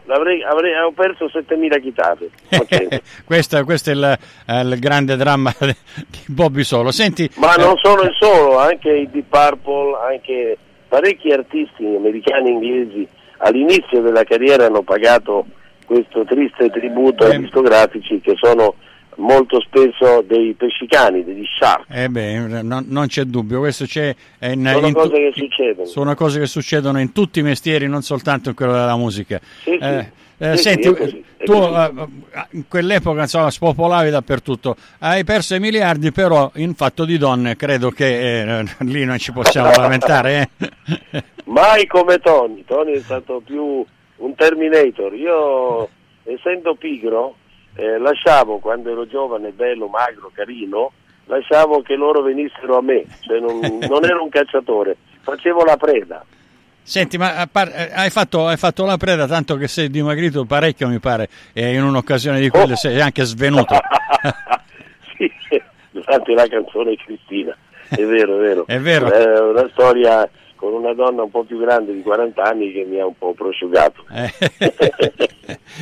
Avrei, 0.05 0.43
avrei, 0.43 0.73
ho 0.75 0.91
perso 0.91 1.27
7000 1.27 1.77
chitarre. 1.79 2.29
questo, 3.25 3.63
questo 3.63 3.89
è 3.89 3.93
il, 3.93 4.19
il, 4.47 4.77
grande 4.77 5.15
dramma 5.15 5.51
di 5.57 5.73
Bobby 6.27 6.63
Solo. 6.63 6.91
Senti, 6.91 7.27
Ma 7.37 7.55
non 7.55 7.77
solo 7.77 8.03
il 8.03 8.15
solo, 8.19 8.59
anche 8.59 8.91
i 8.91 9.09
Deep 9.09 9.25
Purple, 9.29 9.97
anche 10.07 10.57
parecchi 10.93 11.31
artisti 11.31 11.83
americani 11.83 12.49
e 12.49 12.51
inglesi 12.51 13.07
all'inizio 13.37 13.99
della 14.01 14.23
carriera 14.23 14.67
hanno 14.67 14.83
pagato 14.83 15.43
questo 15.87 16.23
triste 16.23 16.69
tributo 16.69 17.25
ai 17.25 17.33
eh. 17.33 17.39
discografici 17.39 18.21
che 18.21 18.35
sono 18.35 18.75
molto 19.15 19.59
spesso 19.61 20.21
dei 20.21 20.53
pescicani, 20.53 21.23
degli 21.23 21.45
shark. 21.57 21.85
Eh 21.89 22.09
beh, 22.09 22.61
non, 22.61 22.85
non 22.87 23.07
c'è 23.07 23.23
dubbio, 23.23 23.57
questo 23.57 23.85
c'è 23.85 24.13
in, 24.41 24.69
sono 24.71 24.87
in, 24.87 24.93
cose 24.93 25.15
che 25.15 25.31
succedono. 25.33 25.87
Sono 25.87 26.13
cose 26.13 26.39
che 26.39 26.45
succedono 26.45 26.99
in 26.99 27.11
tutti 27.11 27.39
i 27.39 27.43
mestieri, 27.43 27.87
non 27.87 28.03
soltanto 28.03 28.49
in 28.49 28.55
quello 28.55 28.73
della 28.73 28.95
musica. 28.95 29.39
Sì, 29.63 29.71
eh, 29.71 30.11
eh, 30.37 30.57
senti, 30.57 30.93
così, 30.93 31.23
tu 31.43 31.53
uh, 31.53 32.07
in 32.51 32.67
quell'epoca 32.67 33.21
insomma, 33.21 33.49
spopolavi 33.49 34.09
dappertutto, 34.09 34.75
hai 34.99 35.23
perso 35.23 35.55
i 35.55 35.59
miliardi, 35.59 36.11
però 36.11 36.51
in 36.55 36.73
fatto 36.73 37.05
di 37.05 37.17
donne 37.17 37.55
credo 37.55 37.91
che 37.91 38.59
eh, 38.59 38.65
lì 38.79 39.05
non 39.05 39.17
ci 39.17 39.31
possiamo 39.31 39.71
lamentare. 39.77 40.49
Eh. 40.57 41.23
Mai 41.45 41.85
come 41.87 42.19
Tony, 42.19 42.63
Tony 42.65 42.93
è 42.93 43.01
stato 43.01 43.41
più 43.45 43.85
un 44.15 44.35
Terminator. 44.35 45.13
Io, 45.13 45.89
essendo 46.23 46.75
pigro, 46.75 47.35
eh, 47.75 47.97
lasciavo 47.97 48.59
quando 48.59 48.91
ero 48.91 49.07
giovane, 49.07 49.51
bello, 49.51 49.87
magro, 49.87 50.31
carino, 50.33 50.91
lasciavo 51.25 51.81
che 51.81 51.95
loro 51.95 52.21
venissero 52.21 52.77
a 52.77 52.81
me, 52.81 53.05
cioè 53.21 53.39
non, 53.39 53.59
non 53.59 54.05
ero 54.05 54.23
un 54.23 54.29
cacciatore, 54.29 54.97
facevo 55.21 55.63
la 55.63 55.77
preda. 55.77 56.25
Senti, 56.83 57.17
ma 57.17 57.47
par- 57.49 57.71
eh, 57.73 57.91
hai, 57.93 58.09
fatto, 58.09 58.47
hai, 58.47 58.57
fatto, 58.57 58.85
la 58.85 58.97
preda 58.97 59.25
tanto 59.25 59.55
che 59.55 59.69
sei 59.69 59.89
dimagrito 59.89 60.43
parecchio, 60.43 60.89
mi 60.89 60.99
pare, 60.99 61.29
e 61.53 61.73
in 61.73 61.83
un'occasione 61.83 62.41
di 62.41 62.49
quelle 62.49 62.73
oh. 62.73 62.75
sei 62.75 62.99
anche 62.99 63.23
svenuto. 63.23 63.73
sì, 65.17 65.31
durante 65.91 66.33
la 66.33 66.47
canzone 66.47 66.95
Cristina, 66.97 67.55
è 67.87 68.03
vero, 68.03 68.35
è 68.35 68.39
vero. 68.39 68.65
È 68.67 68.79
vero. 68.79 69.09
È 69.09 69.39
una 69.39 69.69
storia 69.71 70.29
con 70.55 70.73
una 70.73 70.93
donna 70.93 71.23
un 71.23 71.29
po' 71.29 71.43
più 71.43 71.59
grande 71.59 71.93
di 71.93 72.01
40 72.01 72.41
anni 72.41 72.71
che 72.71 72.85
mi 72.85 72.99
ha 72.99 73.05
un 73.05 73.17
po' 73.17 73.33
prosciugato. 73.33 74.03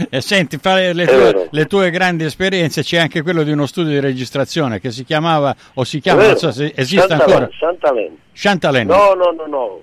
e 0.09 0.21
senti, 0.21 0.57
fare 0.57 0.93
le 0.93 1.05
tue, 1.05 1.47
le 1.49 1.65
tue, 1.65 1.89
grandi 1.89 2.25
esperienze 2.25 2.83
c'è 2.83 2.97
anche 2.97 3.21
quello 3.21 3.43
di 3.43 3.51
uno 3.51 3.65
studio 3.65 3.91
di 3.91 3.99
registrazione 3.99 4.79
che 4.79 4.91
si 4.91 5.03
chiamava 5.03 5.55
o 5.75 5.83
si 5.83 5.99
chiama, 5.99 6.27
non 6.27 6.37
so 6.37 6.51
se 6.51 6.73
esiste 6.75 7.07
Chantalene, 7.07 7.33
ancora. 7.33 7.49
Chantalene. 7.51 8.15
Chantalene. 8.33 8.85
No, 8.85 9.13
no, 9.13 9.31
no, 9.31 9.45
no. 9.47 9.81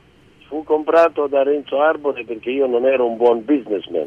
Fu 0.49 0.65
comprato 0.65 1.27
da 1.27 1.43
Renzo 1.43 1.81
Arbore 1.81 2.25
perché 2.25 2.51
io 2.51 2.67
non 2.67 2.87
ero 2.87 3.07
un 3.07 3.17
buon 3.17 3.45
businessman. 3.45 4.07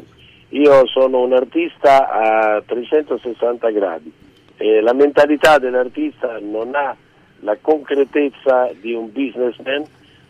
Io 0.50 0.86
sono 0.86 1.20
un 1.20 1.32
artista 1.32 2.10
a 2.10 2.62
360 2.64 3.70
gradi 3.70 4.12
e 4.56 4.80
la 4.80 4.92
mentalità 4.92 5.58
dell'artista 5.58 6.38
non 6.40 6.74
ha 6.74 6.94
la 7.40 7.56
concretezza 7.60 8.70
di 8.78 8.92
un 8.92 9.10
businessman 9.10 9.84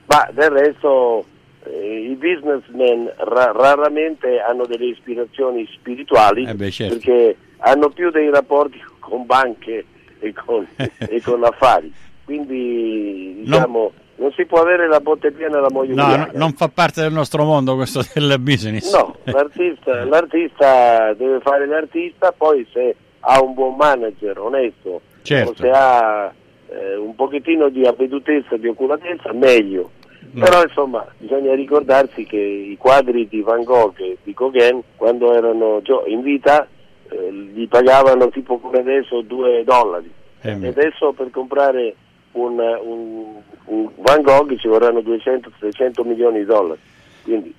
ma 0.07 0.28
del 0.33 0.50
resto 0.50 1.25
eh, 1.64 2.09
i 2.11 2.14
businessmen 2.14 3.12
ra- 3.16 3.52
raramente 3.52 4.40
hanno 4.40 4.64
delle 4.64 4.87
ispirazioni 4.87 5.66
spirituali 5.73 6.45
eh 6.45 6.54
beh, 6.54 6.71
certo. 6.71 6.95
perché 6.95 7.37
hanno 7.59 7.88
più 7.90 8.11
dei 8.11 8.31
rapporti 8.31 8.81
con 8.99 9.26
banche 9.26 9.85
e 10.23 10.33
con, 10.33 10.66
e 10.76 11.21
con 11.21 11.45
affari. 11.45 11.92
Quindi 12.25 13.42
diciamo, 13.45 13.78
no. 13.78 13.92
Non 14.16 14.33
si 14.33 14.45
può 14.45 14.61
avere 14.61 14.88
la 14.88 15.00
botte 15.00 15.33
piena 15.33 15.59
e 15.59 15.61
la 15.61 15.71
moglie 15.71 15.95
No, 15.95 16.16
no, 16.16 16.28
non 16.33 16.52
fa 16.52 16.69
parte 16.69 17.00
del 17.00 17.12
nostro 17.12 17.45
mondo 17.45 17.75
questo 17.75 18.02
del 18.14 18.38
business. 18.38 18.92
No, 18.92 19.16
l'artista, 19.25 20.04
l'artista 20.04 21.12
deve 21.14 21.40
fare 21.40 21.66
l'artista, 21.66 22.33
poi 22.33 22.66
se 22.73 22.95
ha 23.21 23.42
un 23.42 23.54
buon 23.54 23.76
manager 23.76 24.38
onesto 24.38 25.00
certo. 25.23 25.50
o 25.50 25.54
se 25.54 25.71
ha 25.71 26.33
eh, 26.69 26.97
un 26.97 27.14
pochettino 27.14 27.69
di 27.69 27.87
avvedutezza, 27.87 28.57
di 28.57 28.69
oculatezza, 28.69 29.33
meglio. 29.33 29.90
No. 30.33 30.45
Però 30.45 30.62
insomma 30.62 31.07
bisogna 31.19 31.54
ricordarsi 31.54 32.25
che 32.25 32.38
i 32.38 32.76
quadri 32.78 33.28
di 33.28 33.42
Van 33.42 33.64
Gogh 33.64 33.99
e 33.99 34.16
di 34.23 34.33
Gauguin 34.33 34.81
quando 34.97 35.35
erano 35.35 35.83
in 36.07 36.23
vita 36.23 36.66
eh, 37.09 37.33
gli 37.33 37.69
pagavano 37.69 38.28
tipo 38.31 38.59
come 38.59 38.78
adesso 38.78 39.21
2 39.21 39.64
dollari 39.64 40.11
eh, 40.40 40.57
e 40.59 40.69
adesso 40.69 41.12
per 41.12 41.31
comprare 41.31 41.95
un, 42.33 42.59
un, 42.59 43.43
un 43.67 43.91
Van 43.97 44.23
Gogh 44.23 44.57
ci 44.57 44.69
vorranno 44.69 45.01
200-300 45.01 46.07
milioni 46.07 46.39
di 46.39 46.45
dollari. 46.45 46.81
Quindi 47.23 47.55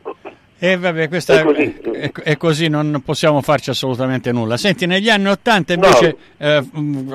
e 0.66 0.78
vabbè, 0.78 1.10
questa 1.10 1.42
è 1.42 1.44
così. 1.44 1.76
È, 1.92 2.12
è 2.24 2.38
così. 2.38 2.70
non 2.70 3.02
possiamo 3.04 3.42
farci 3.42 3.70
assolutamente 3.70 4.32
nulla. 4.32 4.56
Senti, 4.56 4.86
negli 4.86 5.10
anni 5.10 5.28
80 5.28 5.74
invece, 5.74 6.16
no. 6.38 6.48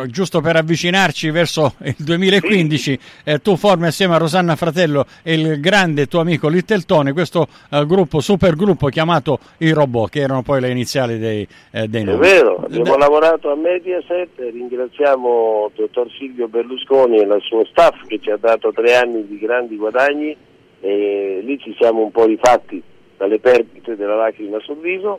eh, 0.02 0.06
giusto 0.08 0.42
per 0.42 0.56
avvicinarci 0.56 1.30
verso 1.30 1.72
il 1.84 1.94
2015, 1.96 2.78
sì. 2.78 2.98
eh, 3.24 3.38
tu 3.38 3.56
formi 3.56 3.86
assieme 3.86 4.16
a 4.16 4.18
Rosanna 4.18 4.54
Fratello 4.54 5.06
e 5.22 5.32
il 5.32 5.60
grande 5.60 6.08
tuo 6.08 6.20
amico 6.20 6.50
Little 6.50 6.82
Tony 6.82 7.12
questo 7.12 7.48
eh, 7.70 7.86
gruppo, 7.86 8.20
super 8.20 8.54
gruppo 8.54 8.88
chiamato 8.88 9.38
I 9.60 9.70
Robot, 9.70 10.10
che 10.10 10.20
erano 10.20 10.42
poi 10.42 10.60
le 10.60 10.68
iniziali 10.68 11.18
dei, 11.18 11.48
eh, 11.70 11.88
dei 11.88 12.04
nomi. 12.04 12.18
È 12.18 12.20
vero, 12.20 12.56
abbiamo 12.56 12.82
De... 12.82 12.98
lavorato 12.98 13.50
a 13.50 13.56
Mediaset, 13.56 14.28
ringraziamo 14.36 15.70
il 15.70 15.72
dottor 15.74 16.10
Silvio 16.18 16.48
Berlusconi 16.48 17.16
e 17.16 17.22
il 17.22 17.40
suo 17.40 17.64
staff 17.64 17.96
che 18.08 18.18
ci 18.20 18.28
ha 18.28 18.36
dato 18.36 18.72
tre 18.74 18.94
anni 18.94 19.26
di 19.26 19.38
grandi 19.38 19.76
guadagni 19.76 20.36
e 20.80 21.40
lì 21.42 21.58
ci 21.58 21.74
siamo 21.78 22.02
un 22.02 22.10
po' 22.10 22.26
rifatti 22.26 22.82
dalle 23.18 23.38
perdite 23.38 23.96
della 23.96 24.14
lacrima 24.14 24.58
sul 24.60 24.78
viso 24.78 25.18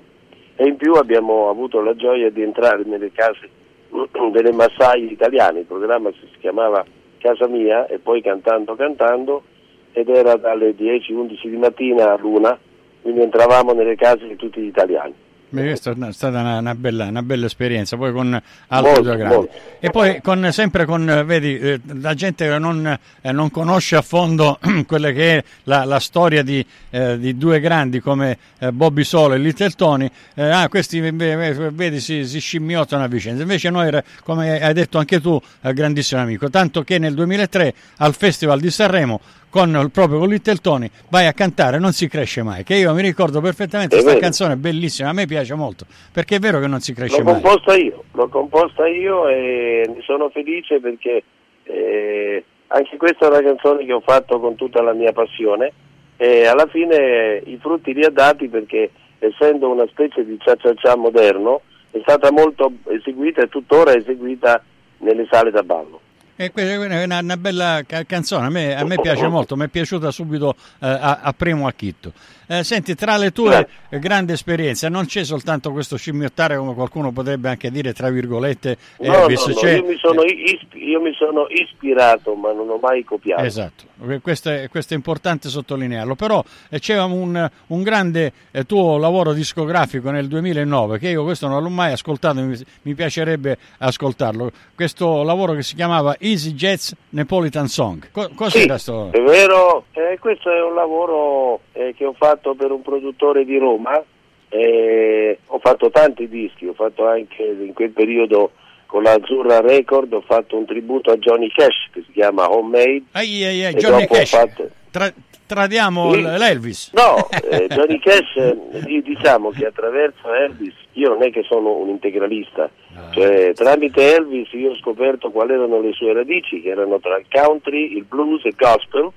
e 0.55 0.65
in 0.65 0.77
più 0.77 0.93
abbiamo 0.93 1.49
avuto 1.49 1.81
la 1.81 1.95
gioia 1.95 2.31
di 2.31 2.41
entrare 2.41 2.83
nelle 2.85 3.11
case 3.11 3.47
delle 4.31 4.51
massaie 4.51 5.05
italiane, 5.05 5.59
il 5.59 5.65
programma 5.65 6.09
si 6.11 6.27
chiamava 6.39 6.83
Casa 7.19 7.47
Mia 7.47 7.85
e 7.85 7.99
poi 7.99 8.21
cantando 8.21 8.75
cantando 8.75 9.43
ed 9.91 10.09
era 10.09 10.35
dalle 10.35 10.75
10-11 10.75 11.47
di 11.47 11.57
mattina 11.57 12.13
a 12.13 12.17
luna, 12.17 12.57
quindi 13.01 13.21
entravamo 13.21 13.73
nelle 13.73 13.95
case 13.95 14.27
di 14.27 14.35
tutti 14.35 14.61
gli 14.61 14.67
italiani. 14.67 15.13
Questa 15.49 15.91
è 15.91 16.11
stata 16.13 16.39
una, 16.39 16.59
una, 16.59 16.75
bella, 16.75 17.05
una, 17.05 17.23
bella, 17.23 17.47
esperienza, 17.47 17.97
poi 17.97 18.11
con 18.11 18.39
altri 18.67 19.01
due 19.03 19.17
grandi. 19.17 19.47
E 19.79 19.89
poi 19.89 20.21
con, 20.21 20.47
sempre 20.51 20.85
con, 20.85 21.23
vedi, 21.25 21.57
eh, 21.57 21.79
la 21.99 22.13
gente 22.13 22.47
che 22.47 22.59
non, 22.59 22.99
eh, 23.21 23.31
non, 23.31 23.49
conosce 23.49 23.95
a 23.95 24.03
fondo 24.03 24.59
quella 24.85 25.11
che 25.11 25.37
è 25.37 25.43
la, 25.63 25.85
la 25.85 25.99
storia 25.99 26.43
di, 26.43 26.63
eh, 26.91 27.17
di, 27.17 27.35
due 27.35 27.59
grandi 27.59 27.99
come 27.99 28.37
eh, 28.59 28.71
Bobby 28.71 29.03
Solo 29.03 29.33
e 29.33 29.39
Little 29.39 29.71
Tony, 29.71 30.09
eh, 30.35 30.49
ah, 30.49 30.69
questi 30.69 30.99
vedi 30.99 31.99
si, 31.99 32.27
si, 32.27 32.39
scimmiottano 32.39 33.03
a 33.03 33.07
vicenda. 33.07 33.41
Invece 33.41 33.71
noi, 33.71 33.91
come 34.23 34.61
hai 34.61 34.73
detto 34.73 34.99
anche 34.99 35.19
tu, 35.19 35.41
eh, 35.61 35.73
grandissimo 35.73 36.21
amico, 36.21 36.49
tanto 36.51 36.83
che 36.83 36.99
nel 36.99 37.15
2003 37.15 37.73
al 37.97 38.13
Festival 38.13 38.59
di 38.59 38.69
Sanremo 38.69 39.19
con, 39.49 39.89
proprio 39.91 40.19
con 40.19 40.29
Little 40.29 40.57
Tony 40.57 40.89
vai 41.09 41.27
a 41.27 41.33
cantare 41.33 41.79
Non 41.79 41.91
si 41.91 42.07
cresce 42.07 42.43
mai, 42.43 42.63
che 42.63 42.75
io 42.75 42.93
mi 42.93 43.01
ricordo 43.01 43.41
perfettamente 43.41 43.95
questa 44.01 44.19
canzone 44.19 44.55
bellissima, 44.55 45.09
a 45.09 45.13
me 45.13 45.25
piace 45.25 45.53
molto, 45.55 45.85
perché 46.11 46.35
è 46.35 46.39
vero 46.39 46.59
che 46.59 46.67
non 46.67 46.79
si 46.79 46.93
cresce 46.93 47.17
l'ho 47.17 47.31
mai. 47.31 47.41
Composta 47.41 47.75
io, 47.75 48.03
l'ho 48.11 48.27
composta 48.27 48.87
io 48.87 49.27
e 49.27 49.89
ne 49.93 50.01
sono 50.03 50.29
felice 50.29 50.79
perché 50.79 51.23
eh, 51.63 52.43
anche 52.67 52.97
questa 52.97 53.25
è 53.25 53.29
una 53.29 53.41
canzone 53.41 53.85
che 53.85 53.93
ho 53.93 54.01
fatto 54.01 54.39
con 54.39 54.55
tutta 54.55 54.81
la 54.81 54.93
mia 54.93 55.11
passione 55.11 55.71
e 56.17 56.45
alla 56.45 56.67
fine 56.67 57.41
i 57.45 57.57
frutti 57.61 57.93
li 57.93 58.03
ha 58.03 58.09
dati 58.09 58.47
perché 58.47 58.91
essendo 59.19 59.69
una 59.69 59.87
specie 59.87 60.25
di 60.25 60.37
cia-cia-cia 60.39 60.95
moderno 60.95 61.61
è 61.91 61.99
stata 62.01 62.31
molto 62.31 62.71
eseguita 62.89 63.41
e 63.41 63.49
tuttora 63.49 63.93
eseguita 63.93 64.63
nelle 64.97 65.27
sale 65.29 65.51
da 65.51 65.63
ballo. 65.63 66.01
E 66.41 66.51
questa 66.51 66.71
è 66.71 67.03
una, 67.03 67.19
una 67.19 67.35
bella 67.35 67.81
canzone, 68.07 68.45
a 68.45 68.49
me, 68.49 68.73
a 68.73 68.85
me, 68.85 68.95
piace 68.95 69.27
molto, 69.27 69.57
mi 69.57 69.65
è 69.65 69.67
piaciuta 69.67 70.09
subito 70.09 70.55
eh, 70.79 70.87
a, 70.87 71.19
a, 71.21 71.33
primo 71.33 71.67
acchitto. 71.67 72.13
Eh, 72.51 72.63
senti, 72.63 72.95
tra 72.95 73.15
le 73.17 73.31
tue 73.31 73.67
eh. 73.89 73.99
grandi 73.99 74.31
esperienze 74.31 74.89
non 74.89 75.05
c'è 75.05 75.23
soltanto 75.23 75.71
questo 75.71 75.97
scimmiottare, 75.97 76.57
come 76.57 76.73
qualcuno 76.73 77.11
potrebbe 77.11 77.47
anche 77.47 77.69
dire, 77.69 77.93
tra 77.93 78.09
virgolette, 78.09 78.75
no, 79.01 79.13
Elvis. 79.13 79.45
No, 79.45 79.53
no, 79.53 79.69
io, 79.69 79.85
mi 79.85 79.97
sono, 79.97 80.23
io 80.23 80.99
mi 80.99 81.13
sono 81.13 81.45
ispirato, 81.47 82.33
ma 82.33 82.51
non 82.51 82.67
ho 82.67 82.79
mai 82.81 83.03
copiato. 83.03 83.43
Esatto, 83.43 83.83
questo 84.23 84.49
è, 84.49 84.67
questo 84.67 84.95
è 84.95 84.97
importante 84.97 85.47
sottolinearlo. 85.47 86.15
Però 86.15 86.43
eh, 86.71 86.79
c'è 86.79 86.99
un, 86.99 87.47
un 87.67 87.83
grande 87.83 88.33
eh, 88.49 88.63
tuo 88.65 88.97
lavoro 88.97 89.33
discografico 89.33 90.09
nel 90.09 90.27
2009, 90.27 90.97
che 90.97 91.09
io 91.09 91.23
questo 91.23 91.47
non 91.47 91.61
l'ho 91.61 91.69
mai 91.69 91.91
ascoltato, 91.91 92.41
mi, 92.41 92.57
mi 92.81 92.95
piacerebbe 92.95 93.59
ascoltarlo. 93.77 94.51
Questo 94.73 95.21
lavoro 95.21 95.53
che 95.53 95.61
si 95.61 95.75
chiamava 95.75 96.15
Easy 96.17 96.53
Jazz 96.53 96.93
Neapolitan 97.09 97.67
Song. 97.67 98.09
Co- 98.11 98.31
cos'era 98.33 98.79
Sì, 98.79 98.81
sto? 98.81 99.09
è 99.11 99.21
vero, 99.21 99.85
eh, 99.91 100.17
questo 100.19 100.49
è 100.49 100.63
un 100.63 100.73
lavoro 100.73 101.59
eh, 101.73 101.93
che 101.95 102.05
ho 102.05 102.13
fatto 102.13 102.37
per 102.55 102.71
un 102.71 102.81
produttore 102.81 103.45
di 103.45 103.57
Roma, 103.57 104.01
eh, 104.49 105.39
ho 105.47 105.59
fatto 105.59 105.89
tanti 105.91 106.27
dischi, 106.27 106.65
ho 106.65 106.73
fatto 106.73 107.05
anche 107.07 107.43
in 107.43 107.73
quel 107.73 107.91
periodo 107.91 108.51
con 108.85 109.03
la 109.03 109.11
Azzurra 109.13 109.59
Record, 109.61 110.11
ho 110.13 110.21
fatto 110.21 110.57
un 110.57 110.65
tributo 110.65 111.11
a 111.11 111.17
Johnny 111.17 111.49
Cash 111.49 111.89
che 111.91 112.01
si 112.05 112.11
chiama 112.13 112.49
Homemade. 112.51 113.03
Ai, 113.11 113.43
ai, 113.43 113.65
ai, 113.65 113.73
Johnny 113.75 114.07
Cash. 114.07 114.29
fatto- 114.31 114.69
Tra- 114.89 115.13
tradiamo 115.45 116.11
Sì. 116.13 116.21
l'Elvis. 116.23 116.91
No, 116.93 117.17
eh, 117.51 117.67
Johnny 117.67 117.99
Cash, 117.99 118.35
eh, 118.37 118.57
di- 118.85 119.03
diciamo 119.03 119.51
che 119.51 119.67
attraverso 119.67 120.33
Elvis, 120.33 120.73
io 120.93 121.09
non 121.09 121.21
è 121.21 121.29
che 121.29 121.43
sono 121.43 121.75
un 121.75 121.89
integralista, 121.89 122.67
cioè 123.11 123.53
tramite 123.53 124.15
Elvis 124.15 124.51
io 124.53 124.71
ho 124.71 124.75
scoperto 124.77 125.29
quali 125.29 125.53
erano 125.53 125.79
le 125.79 125.93
sue 125.93 126.11
radici, 126.13 126.59
che 126.61 126.69
erano 126.69 126.99
tra 126.99 127.17
il 127.19 127.25
country, 127.31 127.95
il 127.95 128.05
blues 128.05 128.43
e 128.45 128.49
il 128.49 128.55
gospel, 128.57 129.11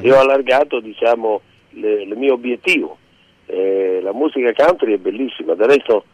e 0.00 0.12
ho 0.12 0.18
allargato 0.18 0.80
diciamo 0.80 1.40
il 1.76 2.12
mio 2.16 2.34
obiettivo. 2.34 2.98
Eh, 3.46 4.00
la 4.02 4.12
musica 4.12 4.52
country 4.54 4.94
è 4.94 4.98
bellissima, 4.98 5.54
del 5.54 5.68
resto 5.68 6.04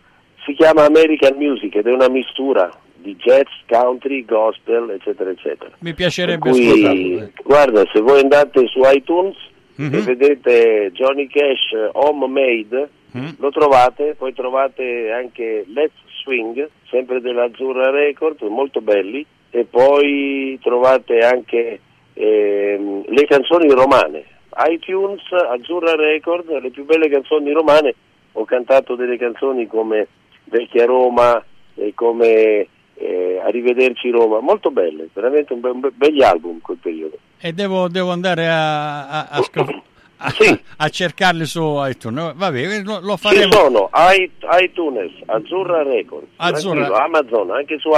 si 0.45 0.53
chiama 0.55 0.85
American 0.85 1.37
Music 1.37 1.75
ed 1.77 1.87
è 1.87 1.93
una 1.93 2.09
mistura 2.09 2.71
di 2.97 3.15
jazz, 3.17 3.47
country, 3.69 4.25
gospel, 4.25 4.91
eccetera, 4.91 5.31
eccetera. 5.31 5.71
Mi 5.81 5.95
piacerebbe 5.95 6.51
cui, 6.51 6.67
ascoltarlo. 6.69 7.31
guarda, 7.45 7.85
se 7.93 8.01
voi 8.01 8.21
andate 8.21 8.67
su 8.67 8.81
iTunes 8.85 9.37
Mhm. 9.77 9.95
e 9.95 10.01
vedete 10.03 10.91
Johnny 10.93 11.27
Cash 11.29 11.73
eh, 11.73 11.89
Homemade, 11.93 12.89
Mm. 13.17 13.29
lo 13.39 13.51
trovate, 13.51 14.15
poi 14.17 14.33
trovate 14.35 15.11
anche 15.11 15.65
Let's 15.73 15.95
Swing, 16.23 16.69
sempre 16.91 17.21
dell'Azzurra 17.21 17.91
Record, 17.91 18.41
molto 18.43 18.81
belli, 18.81 19.25
e 19.51 19.65
poi 19.65 20.57
trovate 20.63 21.19
anche 21.19 21.81
ehm, 22.15 23.05
le 23.09 23.25
canzoni 23.27 23.69
romane. 23.71 24.25
iTunes, 24.69 25.21
Azzurra 25.33 25.95
Record, 25.95 26.49
le 26.61 26.71
più 26.71 26.85
belle 26.85 27.09
canzoni 27.09 27.53
romane, 27.53 27.95
ho 28.33 28.45
cantato 28.45 28.95
delle 28.97 29.17
canzoni 29.17 29.67
come 29.67 30.07
Vecchia 30.45 30.85
Roma 30.87 31.43
e 31.75 31.93
come 31.95 32.67
eh, 32.95 33.41
Arrivederci 33.45 34.11
Roma, 34.11 34.41
molto 34.41 34.71
belle, 34.71 35.09
veramente 35.13 35.53
un 35.53 35.61
be- 35.61 35.71
un 35.71 35.81
be- 35.81 35.91
begli 35.95 36.23
album 36.23 36.61
quel 36.61 36.79
periodo. 36.79 37.17
E 37.41 37.53
devo, 37.53 37.89
devo 37.89 38.11
andare 38.11 38.47
a, 38.49 39.09
a- 39.09 39.29
a 39.31 39.43
scop- 39.43 39.83
a- 40.19 40.29
Sì. 40.31 40.61
a 40.77 40.89
cercarli 40.91 41.47
su 41.47 41.63
iTunes. 41.87 42.35
Vabbè, 42.35 42.83
lo, 42.83 42.99
lo 43.01 43.15
Ci 43.17 43.21
faremo. 43.23 43.53
sono 43.53 43.89
i- 44.15 44.31
iTunes, 44.63 45.13
Azzurra 45.27 45.83
Record, 45.83 46.27
Azzurra- 46.37 47.03
Amazon, 47.05 47.51
anche 47.53 47.79
su 47.79 47.91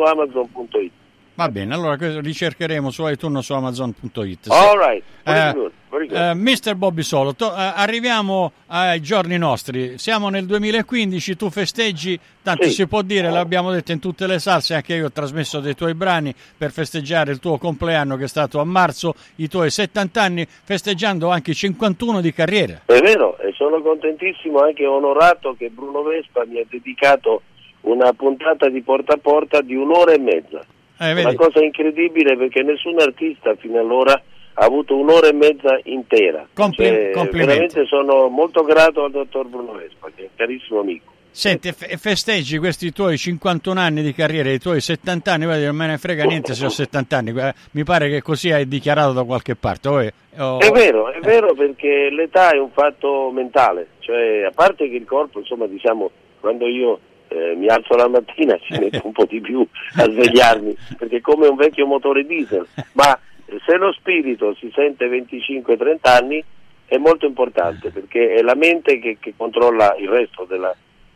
Amazon.it. 0.00 0.92
Va 1.40 1.48
bene, 1.48 1.72
allora 1.72 1.96
ricercheremo 1.98 2.90
su 2.90 3.06
iTunes 3.08 3.42
su 3.46 3.54
Amazon.it. 3.54 4.48
All 4.48 4.76
right, 4.78 5.02
very 5.24 5.48
Eh, 5.48 5.52
good, 5.54 5.72
very 5.88 6.06
good. 6.06 6.18
eh, 6.18 6.34
Mr. 6.34 6.74
Bobby 6.74 7.00
Solo, 7.02 7.34
to- 7.34 7.50
eh, 7.56 7.72
arriviamo 7.76 8.52
ai 8.66 9.00
giorni 9.00 9.38
nostri. 9.38 9.96
Siamo 9.96 10.28
nel 10.28 10.44
2015, 10.44 11.36
tu 11.36 11.48
festeggi, 11.48 12.20
tanto 12.42 12.64
Sì. 12.64 12.72
si 12.72 12.86
può 12.86 13.00
dire, 13.00 13.30
l'abbiamo 13.30 13.70
detto 13.72 13.90
in 13.90 14.00
tutte 14.00 14.26
le 14.26 14.38
salse, 14.38 14.74
anche 14.74 14.92
io 14.96 15.06
ho 15.06 15.10
trasmesso 15.12 15.60
dei 15.60 15.74
tuoi 15.74 15.94
brani 15.94 16.34
per 16.58 16.72
festeggiare 16.72 17.32
il 17.32 17.38
tuo 17.38 17.56
compleanno 17.56 18.16
che 18.18 18.24
è 18.24 18.28
stato 18.28 18.60
a 18.60 18.64
marzo, 18.64 19.14
i 19.36 19.48
tuoi 19.48 19.70
70 19.70 20.20
anni, 20.20 20.46
festeggiando 20.46 21.30
anche 21.30 21.52
i 21.52 21.54
51 21.54 22.20
di 22.20 22.34
carriera. 22.34 22.82
È 22.84 23.00
vero, 23.00 23.38
e 23.38 23.54
sono 23.56 23.80
contentissimo 23.80 24.58
anche 24.58 24.84
onorato 24.84 25.54
che 25.56 25.70
Bruno 25.70 26.02
Vespa 26.02 26.44
mi 26.44 26.58
ha 26.60 26.64
dedicato 26.68 27.40
una 27.82 28.12
puntata 28.12 28.68
di 28.68 28.82
porta 28.82 29.14
a 29.14 29.16
porta 29.16 29.62
di 29.62 29.74
un'ora 29.74 30.12
e 30.12 30.18
mezza. 30.18 30.60
Eh, 31.00 31.12
Una 31.12 31.34
cosa 31.34 31.62
incredibile 31.64 32.36
perché 32.36 32.62
nessun 32.62 33.00
artista 33.00 33.54
fino 33.56 33.78
allora 33.80 34.12
ha 34.12 34.64
avuto 34.64 34.94
un'ora 34.96 35.28
e 35.28 35.32
mezza 35.32 35.78
intera. 35.84 36.46
Compli- 36.52 36.84
Cioè, 36.84 37.10
complimenti. 37.12 37.46
veramente 37.46 37.86
sono 37.86 38.28
molto 38.28 38.62
grato 38.64 39.04
al 39.04 39.10
dottor 39.10 39.46
Bruno 39.46 39.72
Vespa, 39.72 40.08
che 40.14 40.22
è 40.22 40.24
un 40.24 40.30
carissimo 40.36 40.80
amico. 40.80 41.12
Senti, 41.32 41.68
e 41.68 41.72
fe- 41.72 41.96
festeggi 41.96 42.58
questi 42.58 42.90
tuoi 42.92 43.16
51 43.16 43.78
anni 43.80 44.02
di 44.02 44.12
carriera, 44.12 44.50
i 44.50 44.58
tuoi 44.58 44.80
70 44.80 45.32
anni, 45.32 45.44
guarda, 45.44 45.64
non 45.66 45.76
me 45.76 45.86
ne 45.86 45.96
frega 45.96 46.24
niente 46.24 46.54
se 46.54 46.66
ho 46.66 46.68
70 46.68 47.16
anni, 47.16 47.32
mi 47.70 47.84
pare 47.84 48.10
che 48.10 48.20
così 48.20 48.50
hai 48.50 48.66
dichiarato 48.68 49.12
da 49.12 49.22
qualche 49.24 49.54
parte. 49.54 49.88
o 49.88 50.00
è- 50.00 50.12
o- 50.38 50.58
È 50.58 50.70
vero, 50.70 51.10
è 51.12 51.20
vero 51.20 51.54
perché 51.54 52.10
l'età 52.10 52.50
è 52.50 52.58
un 52.58 52.70
fatto 52.72 53.30
mentale, 53.32 53.86
cioè 54.00 54.42
a 54.42 54.50
parte 54.52 54.88
che 54.90 54.96
il 54.96 55.04
corpo, 55.06 55.38
insomma, 55.38 55.66
diciamo, 55.66 56.10
quando 56.40 56.66
io 56.66 56.98
eh, 57.30 57.54
mi 57.56 57.66
alzo 57.68 57.94
la 57.94 58.08
mattina 58.08 58.58
ci 58.58 58.78
metto 58.78 59.00
un 59.04 59.12
po' 59.12 59.24
di 59.24 59.40
più 59.40 59.66
a 59.96 60.04
svegliarmi, 60.04 60.76
perché 60.98 61.16
è 61.18 61.20
come 61.20 61.46
un 61.46 61.56
vecchio 61.56 61.86
motore 61.86 62.24
diesel, 62.26 62.66
ma 62.92 63.18
eh, 63.46 63.58
se 63.64 63.76
lo 63.76 63.92
spirito 63.92 64.54
si 64.54 64.70
sente 64.74 65.06
25-30 65.06 65.96
anni 66.02 66.44
è 66.86 66.96
molto 66.96 67.24
importante 67.26 67.90
perché 67.90 68.34
è 68.34 68.42
la 68.42 68.56
mente 68.56 68.98
che, 68.98 69.16
che 69.20 69.34
controlla 69.36 69.94
il 69.96 70.08
resto 70.08 70.44
della, 70.44 70.74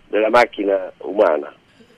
della 0.09 0.31
macchina 0.31 0.93
umana. 0.99 1.53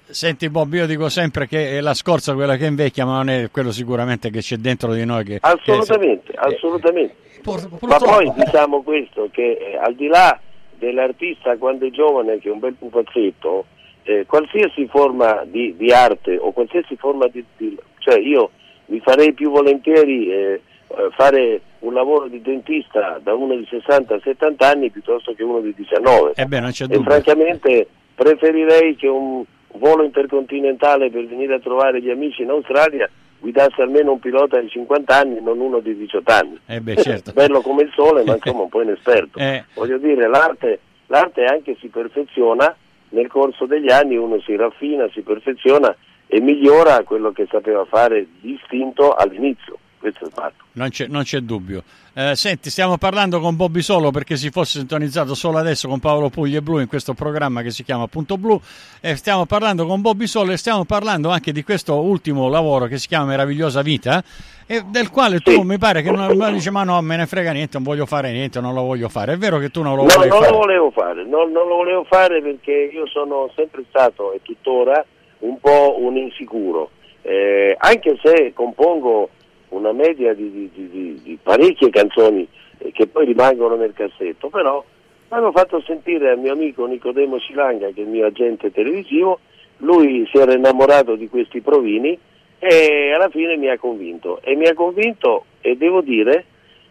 Senti 0.09 0.49
Bob, 0.49 0.73
io 0.73 0.87
dico 0.87 1.09
sempre 1.09 1.47
che 1.47 1.77
è 1.77 1.81
la 1.81 1.93
scorza 1.93 2.33
quella 2.33 2.57
che 2.57 2.65
invecchia, 2.67 3.05
ma 3.05 3.17
non 3.17 3.29
è 3.29 3.51
quello 3.51 3.73
sicuramente 3.73 4.31
che 4.31 4.39
c'è 4.39 4.57
dentro 4.57 4.95
di 4.95 5.05
noi. 5.05 5.25
Che, 5.25 5.39
Assolutamente, 5.43 6.33
che- 6.33 6.39
assolutamente. 6.39 7.15
Pur- 7.43 7.69
Ma 7.71 7.77
purtroppo- 7.77 8.05
poi 8.13 8.33
diciamo 8.37 8.83
questo, 8.83 9.29
che 9.33 9.59
eh, 9.61 9.77
al 9.77 9.95
di 9.95 10.07
là 10.07 10.39
dell'artista 10.79 11.57
quando 11.57 11.87
è 11.87 11.91
giovane, 11.91 12.39
che 12.39 12.49
è 12.49 12.53
un 12.53 12.61
bel 12.61 12.75
pupazzetto, 12.75 13.67
eh, 14.07 14.25
qualsiasi 14.27 14.87
forma 14.87 15.43
di, 15.45 15.75
di 15.77 15.91
arte 15.91 16.37
o 16.37 16.53
qualsiasi 16.53 16.97
forma 16.97 17.27
di, 17.27 17.45
di- 17.57 17.77
cioè 17.99 18.19
io 18.19 18.51
mi 18.87 19.01
farei 19.01 19.33
più 19.33 19.51
volentieri 19.51 20.31
eh, 20.31 20.61
eh, 20.89 21.09
fare 21.17 21.61
un 21.81 21.93
lavoro 21.93 22.29
di 22.29 22.41
dentista 22.41 23.19
da 23.23 23.35
uno 23.35 23.57
di 23.57 23.67
60-70 23.69 24.55
anni 24.59 24.91
piuttosto 24.91 25.35
che 25.35 25.43
uno 25.43 25.61
di 25.61 25.75
19 25.75 26.33
Eh 26.37 26.47
beh, 26.47 26.61
non 26.61 26.71
c'è 26.71 26.87
e 26.89 27.03
francamente 27.03 27.89
preferirei 28.15 28.95
che 28.95 29.09
un 29.09 29.45
volo 29.73 30.05
intercontinentale 30.05 31.11
per 31.11 31.27
venire 31.27 31.55
a 31.55 31.61
trovare 31.61 32.01
gli 32.01 32.11
amici 32.11 32.43
in 32.43 32.51
Australia 32.51 33.11
guidasse 33.39 33.83
almeno 33.83 34.13
un 34.13 34.19
pilota 34.19 34.59
di 34.61 34.69
50 34.69 35.15
anni, 35.15 35.41
non 35.43 35.61
uno 35.61 35.81
di 35.81 35.95
18 35.97 36.33
anni. 36.33 36.59
Eh 36.67 36.81
beh, 36.81 36.97
certo. 36.97 37.33
Bello 37.35 37.61
come 37.61 37.83
il 37.83 37.93
sole, 37.95 38.25
ma 38.25 38.35
insomma 38.43 38.63
un 38.63 38.69
po' 38.69 38.83
inesperto. 38.83 39.39
Eh. 39.39 39.65
Voglio 39.75 39.99
dire, 39.99 40.27
l'arte, 40.27 40.81
l'arte 41.07 41.45
anche 41.45 41.77
si 41.79 41.89
perfeziona, 41.89 42.75
nel 43.11 43.29
corso 43.29 43.67
degli 43.67 43.91
anni 43.91 44.17
uno 44.17 44.41
si 44.41 44.57
raffina, 44.57 45.09
si 45.13 45.23
perfeziona 45.23 45.95
e 46.27 46.41
migliora 46.41 47.03
quello 47.05 47.33
che 47.33 47.47
sapeva 47.51 47.85
fare 47.85 48.27
distinto 48.41 49.13
all'inizio. 49.15 49.79
Questo 50.11 50.25
è 50.25 50.27
il 50.29 50.33
fatto. 50.33 50.65
Non 50.73 50.89
c'è, 50.91 51.07
non 51.09 51.23
c'è 51.25 51.41
dubbio. 51.41 51.83
Eh, 52.15 52.37
senti, 52.37 52.71
stiamo 52.71 52.97
parlando 52.97 53.41
con 53.41 53.57
Bobby 53.57 53.83
Solo 53.83 54.11
perché 54.11 54.37
si 54.37 54.51
fosse 54.51 54.79
sintonizzato 54.79 55.35
solo 55.35 55.59
adesso 55.59 55.89
con 55.89 55.99
Paolo 55.99 56.29
Puglia 56.31 56.61
Blu 56.61 56.79
in 56.79 56.87
questo 56.87 57.13
programma 57.13 57.63
che 57.63 57.71
si 57.71 57.83
chiama 57.83 58.07
Punto 58.07 58.39
Blu. 58.39 58.59
E 59.01 59.17
stiamo 59.17 59.47
parlando 59.47 59.85
con 59.87 60.01
Bobby 60.01 60.27
Solo 60.27 60.53
e 60.53 60.57
stiamo 60.57 60.85
parlando 60.85 61.31
anche 61.31 61.51
di 61.53 61.65
questo 61.65 61.95
ultimo 62.01 62.49
lavoro 62.49 62.87
che 62.87 62.99
si 62.99 63.09
chiama 63.09 63.27
Meravigliosa 63.27 63.83
Vita, 63.83 64.23
e 64.67 64.83
del 64.87 65.11
quale 65.11 65.41
tu 65.41 65.51
Sì. 65.51 65.63
mi 65.63 65.77
pare 65.79 66.03
che 66.03 66.11
non 66.13 66.37
ma 66.37 66.51
dici 66.51 66.71
ma 66.71 66.85
no, 66.85 67.01
me 67.03 67.17
ne 67.17 67.27
frega 67.27 67.51
niente, 67.53 67.73
non 67.79 67.83
voglio 67.83 68.07
fare 68.07 68.31
niente, 68.33 68.61
non 68.61 68.73
lo 68.75 68.83
voglio 68.83 69.09
fare. 69.09 69.33
È 69.33 69.37
vero 69.37 69.59
che 69.59 69.71
tu 69.71 69.83
non 69.83 69.97
lo 69.97 70.03
No, 70.05 70.09
vuoi 70.15 70.29
non 70.29 70.39
fare? 70.39 70.51
lo 70.53 70.57
volevo 70.59 70.91
fare, 70.93 71.25
non, 71.27 71.51
non 71.51 71.67
lo 71.69 71.75
volevo 71.77 72.05
fare 72.05 72.41
perché 72.43 72.91
io 72.93 73.07
sono 73.09 73.51
sempre 73.57 73.85
stato 73.89 74.33
e 74.33 74.41
tuttora 74.43 75.05
un 75.41 75.59
po' 75.61 75.97
un 76.01 76.17
insicuro, 76.17 76.91
Eh, 77.23 77.75
anche 77.79 78.17
se 78.23 78.53
compongo 78.55 79.31
una 79.77 79.93
media 79.93 80.35
di, 80.35 80.51
di- 80.51 80.71
di- 80.73 81.21
di- 81.23 81.39
parecchie 81.43 81.91
canzoni 81.91 82.47
eh, 82.79 82.93
che 82.93 83.07
poi 83.07 83.27
rimangono 83.27 83.77
nel 83.77 83.93
cassetto, 83.93 84.49
però 84.49 84.85
l'hanno 85.29 85.53
fatto 85.53 85.81
sentire 85.83 86.31
al 86.31 86.39
mio 86.39 86.53
amico 86.53 86.87
Nicodemo 86.87 87.39
Silanga, 87.41 87.89
che 87.91 88.01
è 88.01 88.05
il 88.05 88.11
mio 88.11 88.27
agente 88.27 88.73
televisivo, 88.73 89.41
lui 89.79 90.27
si 90.31 90.39
era 90.39 90.55
innamorato 90.55 91.17
di 91.17 91.29
questi 91.29 91.61
provini 91.61 92.19
e 92.59 93.13
alla 93.15 93.29
fine 93.29 93.57
mi 93.57 93.69
ha 93.69 93.79
convinto. 93.79 94.41
E 94.43 94.55
mi 94.57 94.67
ha 94.67 94.75
convinto 94.75 95.45
e 95.61 95.77
devo 95.77 96.01
dire 96.01 96.47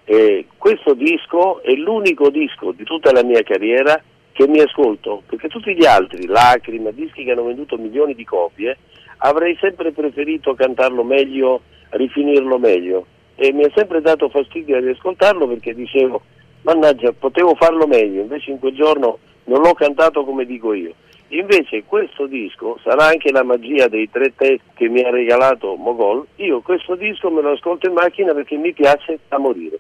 eh, 0.05 0.45
questo 0.57 0.93
disco 0.93 1.61
è 1.61 1.71
l'unico 1.73 2.29
disco 2.29 2.71
di 2.71 2.83
tutta 2.83 3.11
la 3.11 3.23
mia 3.23 3.41
carriera 3.41 4.01
che 4.31 4.47
mi 4.47 4.59
ascolto, 4.59 5.23
perché 5.25 5.47
tutti 5.47 5.73
gli 5.73 5.85
altri, 5.85 6.27
Lacrima, 6.27 6.91
dischi 6.91 7.23
che 7.23 7.31
hanno 7.31 7.45
venduto 7.45 7.77
milioni 7.77 8.13
di 8.13 8.25
copie, 8.25 8.77
avrei 9.19 9.57
sempre 9.61 9.93
preferito 9.93 10.53
cantarlo 10.55 11.03
meglio, 11.03 11.61
rifinirlo 11.89 12.57
meglio 12.57 13.05
e 13.35 13.51
mi 13.51 13.63
ha 13.63 13.71
sempre 13.75 14.01
dato 14.01 14.29
fastidio 14.29 14.79
di 14.81 14.89
ascoltarlo 14.89 15.47
perché 15.47 15.73
dicevo, 15.73 16.21
mannaggia, 16.61 17.11
potevo 17.11 17.55
farlo 17.55 17.85
meglio, 17.85 18.21
invece 18.21 18.51
in 18.51 18.59
quel 18.59 18.73
giorno 18.73 19.19
non 19.45 19.61
l'ho 19.61 19.73
cantato 19.73 20.23
come 20.23 20.45
dico 20.45 20.73
io. 20.73 20.93
Invece 21.29 21.83
questo 21.85 22.27
disco 22.27 22.77
sarà 22.83 23.07
anche 23.07 23.31
la 23.31 23.43
magia 23.43 23.87
dei 23.87 24.09
tre 24.09 24.33
test 24.35 24.61
che 24.75 24.87
mi 24.87 25.01
ha 25.01 25.09
regalato 25.09 25.75
Mogol. 25.75 26.25
Io 26.35 26.61
questo 26.61 26.95
disco 26.95 27.31
me 27.31 27.41
lo 27.41 27.51
ascolto 27.51 27.87
in 27.87 27.93
macchina 27.93 28.33
perché 28.33 28.55
mi 28.55 28.71
piace 28.73 29.19
da 29.27 29.39
morire. 29.39 29.79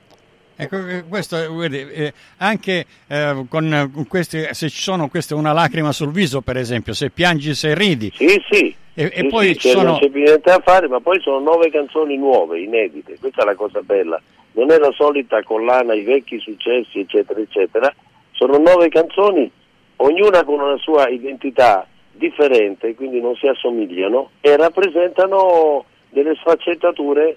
Ecco, 0.57 0.77
eh, 0.87 1.03
questo, 1.07 1.37
eh, 1.41 1.47
guardi, 1.47 1.79
eh, 1.79 2.13
anche 2.37 2.85
eh, 3.07 3.45
con 3.49 3.73
eh, 3.73 4.05
questi, 4.07 4.47
se 4.51 4.69
ci 4.69 4.81
sono 4.81 5.09
queste 5.09 5.33
una 5.33 5.51
lacrima 5.51 5.91
sul 5.91 6.11
viso, 6.11 6.41
per 6.41 6.55
esempio, 6.57 6.93
se 6.93 7.09
piangi, 7.09 7.53
se 7.53 7.73
ridi, 7.75 8.11
Sì, 8.15 8.41
sì. 8.49 8.75
E, 8.97 9.11
e 9.13 9.19
Sì, 9.23 9.27
poi 9.27 9.47
sì, 9.47 9.57
c'è- 9.57 9.69
sono... 9.71 9.83
non 9.91 9.99
c'è 9.99 10.09
niente 10.13 10.39
da 10.49 10.61
fare, 10.63 10.87
ma 10.87 11.01
poi 11.01 11.19
sono 11.19 11.39
nove 11.39 11.69
canzoni 11.69 12.15
nuove, 12.17 12.61
inedite, 12.61 13.17
questa 13.19 13.41
è 13.41 13.45
la 13.45 13.55
cosa 13.55 13.81
bella. 13.81 14.21
Non 14.53 14.71
è 14.71 14.77
la 14.77 14.91
solita 14.93 15.43
collana, 15.43 15.93
i 15.93 16.03
vecchi 16.03 16.39
successi, 16.39 16.99
eccetera, 16.99 17.41
eccetera. 17.41 17.93
Sono 18.31 18.57
nove 18.57 18.87
canzoni, 18.87 19.51
ognuna 19.97 20.45
con 20.45 20.61
una 20.61 20.77
sua 20.77 21.09
identità 21.09 21.85
differente, 22.13 22.95
quindi 22.95 23.19
non 23.19 23.35
si 23.35 23.47
assomigliano 23.47 24.29
e 24.39 24.55
rappresentano 24.55 25.83
delle 26.09 26.35
sfaccettature 26.35 27.35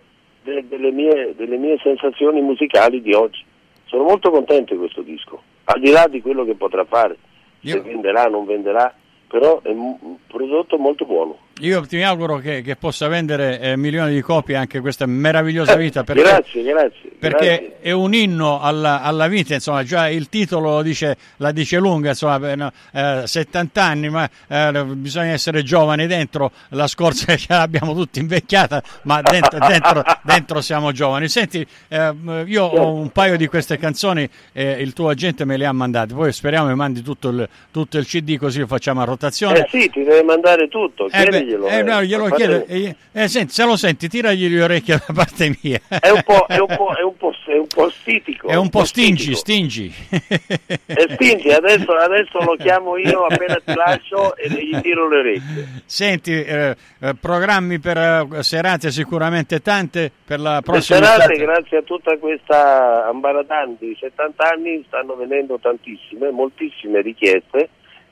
de- 0.48 0.68
delle, 0.68 0.90
mie, 0.90 1.34
delle 1.36 1.56
mie 1.56 1.78
sensazioni 1.82 2.40
musicali 2.40 3.00
di 3.02 3.12
oggi. 3.12 3.44
Sono 3.84 4.04
molto 4.04 4.30
contento 4.30 4.74
di 4.74 4.80
questo 4.80 5.02
disco, 5.02 5.42
al 5.64 5.80
di 5.80 5.90
là 5.90 6.06
di 6.08 6.20
quello 6.20 6.44
che 6.44 6.54
potrà 6.54 6.84
fare, 6.84 7.16
se 7.62 7.76
Io- 7.76 7.82
venderà 7.82 8.26
o 8.26 8.30
non 8.30 8.44
venderà, 8.44 8.92
però 9.28 9.60
è 9.62 9.70
un 9.70 9.96
un 10.00 10.16
prodotto 10.26 10.76
molto 10.78 11.04
buono. 11.04 11.38
Io 11.60 11.84
ti 11.86 12.00
auguro 12.02 12.36
che, 12.36 12.62
che 12.62 12.76
possa 12.76 13.08
vendere 13.08 13.58
eh, 13.58 13.76
milioni 13.76 14.14
di 14.14 14.20
copie 14.20 14.54
anche 14.54 14.78
questa 14.78 15.06
meravigliosa 15.06 15.74
vita 15.74 16.04
perché, 16.04 16.22
grazie, 16.22 16.62
grazie. 16.62 17.10
perché 17.18 17.46
grazie. 17.46 17.76
è 17.80 17.90
un 17.90 18.14
inno 18.14 18.60
alla, 18.60 19.02
alla 19.02 19.26
vita, 19.26 19.54
insomma, 19.54 19.82
già 19.82 20.08
il 20.08 20.28
titolo 20.28 20.82
dice, 20.82 21.16
la 21.38 21.50
dice 21.50 21.78
lunga, 21.78 22.10
insomma, 22.10 22.52
eh, 22.52 22.54
no, 22.54 22.70
eh, 22.92 23.22
70 23.24 23.82
anni, 23.82 24.08
ma 24.08 24.28
eh, 24.46 24.84
bisogna 24.84 25.32
essere 25.32 25.64
giovani 25.64 26.06
dentro, 26.06 26.52
la 26.70 26.86
scorsa 26.86 27.34
ce 27.36 27.46
l'abbiamo 27.48 27.92
tutti 27.92 28.20
invecchiata, 28.20 28.80
ma 29.02 29.20
dentro, 29.20 29.58
dentro, 29.58 30.04
dentro 30.22 30.60
siamo 30.60 30.92
giovani. 30.92 31.28
Senti, 31.28 31.66
eh, 31.88 32.14
io 32.46 32.64
ho 32.64 32.92
un 32.92 33.10
paio 33.10 33.36
di 33.36 33.48
queste 33.48 33.78
canzoni, 33.78 34.28
eh, 34.52 34.80
il 34.80 34.92
tuo 34.92 35.08
agente 35.08 35.44
me 35.44 35.56
le 35.56 35.66
ha 35.66 35.72
mandate, 35.72 36.14
poi 36.14 36.32
speriamo 36.32 36.68
mi 36.68 36.76
mandi 36.76 37.02
tutto 37.02 37.30
il, 37.30 37.48
tutto 37.72 37.98
il 37.98 38.06
CD 38.06 38.36
così 38.36 38.60
lo 38.60 38.68
facciamo 38.68 39.00
a 39.00 39.04
rotazione. 39.04 39.58
Eh 39.58 39.68
sì, 39.68 39.90
ti 39.90 40.04
deve 40.04 40.22
mandare 40.22 40.68
tutto, 40.68 41.08
Eh 41.10 41.47
beh, 41.56 41.58
chiediglielo. 41.58 41.66
eh, 41.68 41.82
no, 41.82 42.00
eh. 42.00 42.06
glielo 42.06 42.28
chiedo. 42.30 42.64
Eh, 42.66 42.94
eh, 43.12 43.28
senti, 43.28 43.52
se 43.52 43.64
lo 43.64 43.76
senti, 43.76 44.08
tiragli 44.08 44.48
le 44.48 44.62
orecchie 44.62 45.00
da 45.06 45.12
parte 45.12 45.56
mia. 45.62 45.80
È 45.88 46.10
un 46.10 46.22
po', 46.24 46.46
è 46.46 46.58
un 46.58 46.74
po', 46.76 46.94
è 46.94 47.02
un 47.02 47.16
po', 47.16 47.32
è 47.46 47.56
un 47.56 47.66
po' 47.66 47.90
stitico. 47.90 48.48
È 48.48 48.54
un 48.56 48.68
po' 48.68 48.84
stingi, 48.84 49.34
stingi. 49.34 49.92
E 50.10 51.06
stingi, 51.10 51.50
adesso, 51.50 51.92
adesso 51.92 52.38
lo 52.40 52.56
chiamo 52.56 52.96
io 52.96 53.24
appena 53.24 53.56
ti 53.64 53.74
lascio 53.74 54.36
e 54.36 54.48
gli 54.48 54.80
tiro 54.80 55.08
le 55.08 55.16
orecchie. 55.18 55.82
Senti, 55.86 56.32
eh, 56.32 56.76
eh, 57.00 57.14
programmi 57.14 57.78
per 57.78 57.96
eh, 57.98 58.42
serate 58.42 58.90
sicuramente 58.90 59.60
tante 59.60 60.10
per 60.24 60.40
la 60.40 60.56
Le 60.56 60.62
prossima 60.62 60.98
serate, 60.98 61.32
estate. 61.32 61.38
grazie 61.38 61.76
a 61.78 61.82
tutta 61.82 62.16
questa 62.18 63.06
ambaradan 63.08 63.76
di 63.78 63.96
70 63.98 64.48
anni, 64.48 64.84
stanno 64.86 65.14
venendo 65.14 65.58
tantissime, 65.58 66.30
moltissime 66.30 67.00
richieste 67.00 67.68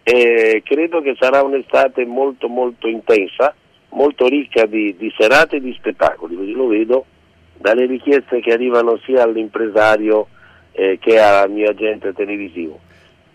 e 0.08 0.62
credo 0.64 1.00
che 1.00 1.16
sarà 1.18 1.42
un'estate 1.42 2.04
molto 2.04 2.46
molto 2.46 2.86
intensa, 2.86 3.52
molto 3.88 4.28
ricca 4.28 4.64
di, 4.64 4.94
di 4.96 5.12
serate 5.18 5.56
e 5.56 5.60
di 5.60 5.74
spettacoli, 5.76 6.36
perché 6.36 6.52
lo 6.52 6.68
vedo 6.68 7.06
dalle 7.56 7.86
richieste 7.86 8.38
che 8.38 8.52
arrivano 8.52 8.98
sia 8.98 9.24
all'impresario 9.24 10.28
eh, 10.70 10.98
che 11.00 11.18
al 11.18 11.50
mio 11.50 11.70
agente 11.70 12.12
televisivo. 12.12 12.78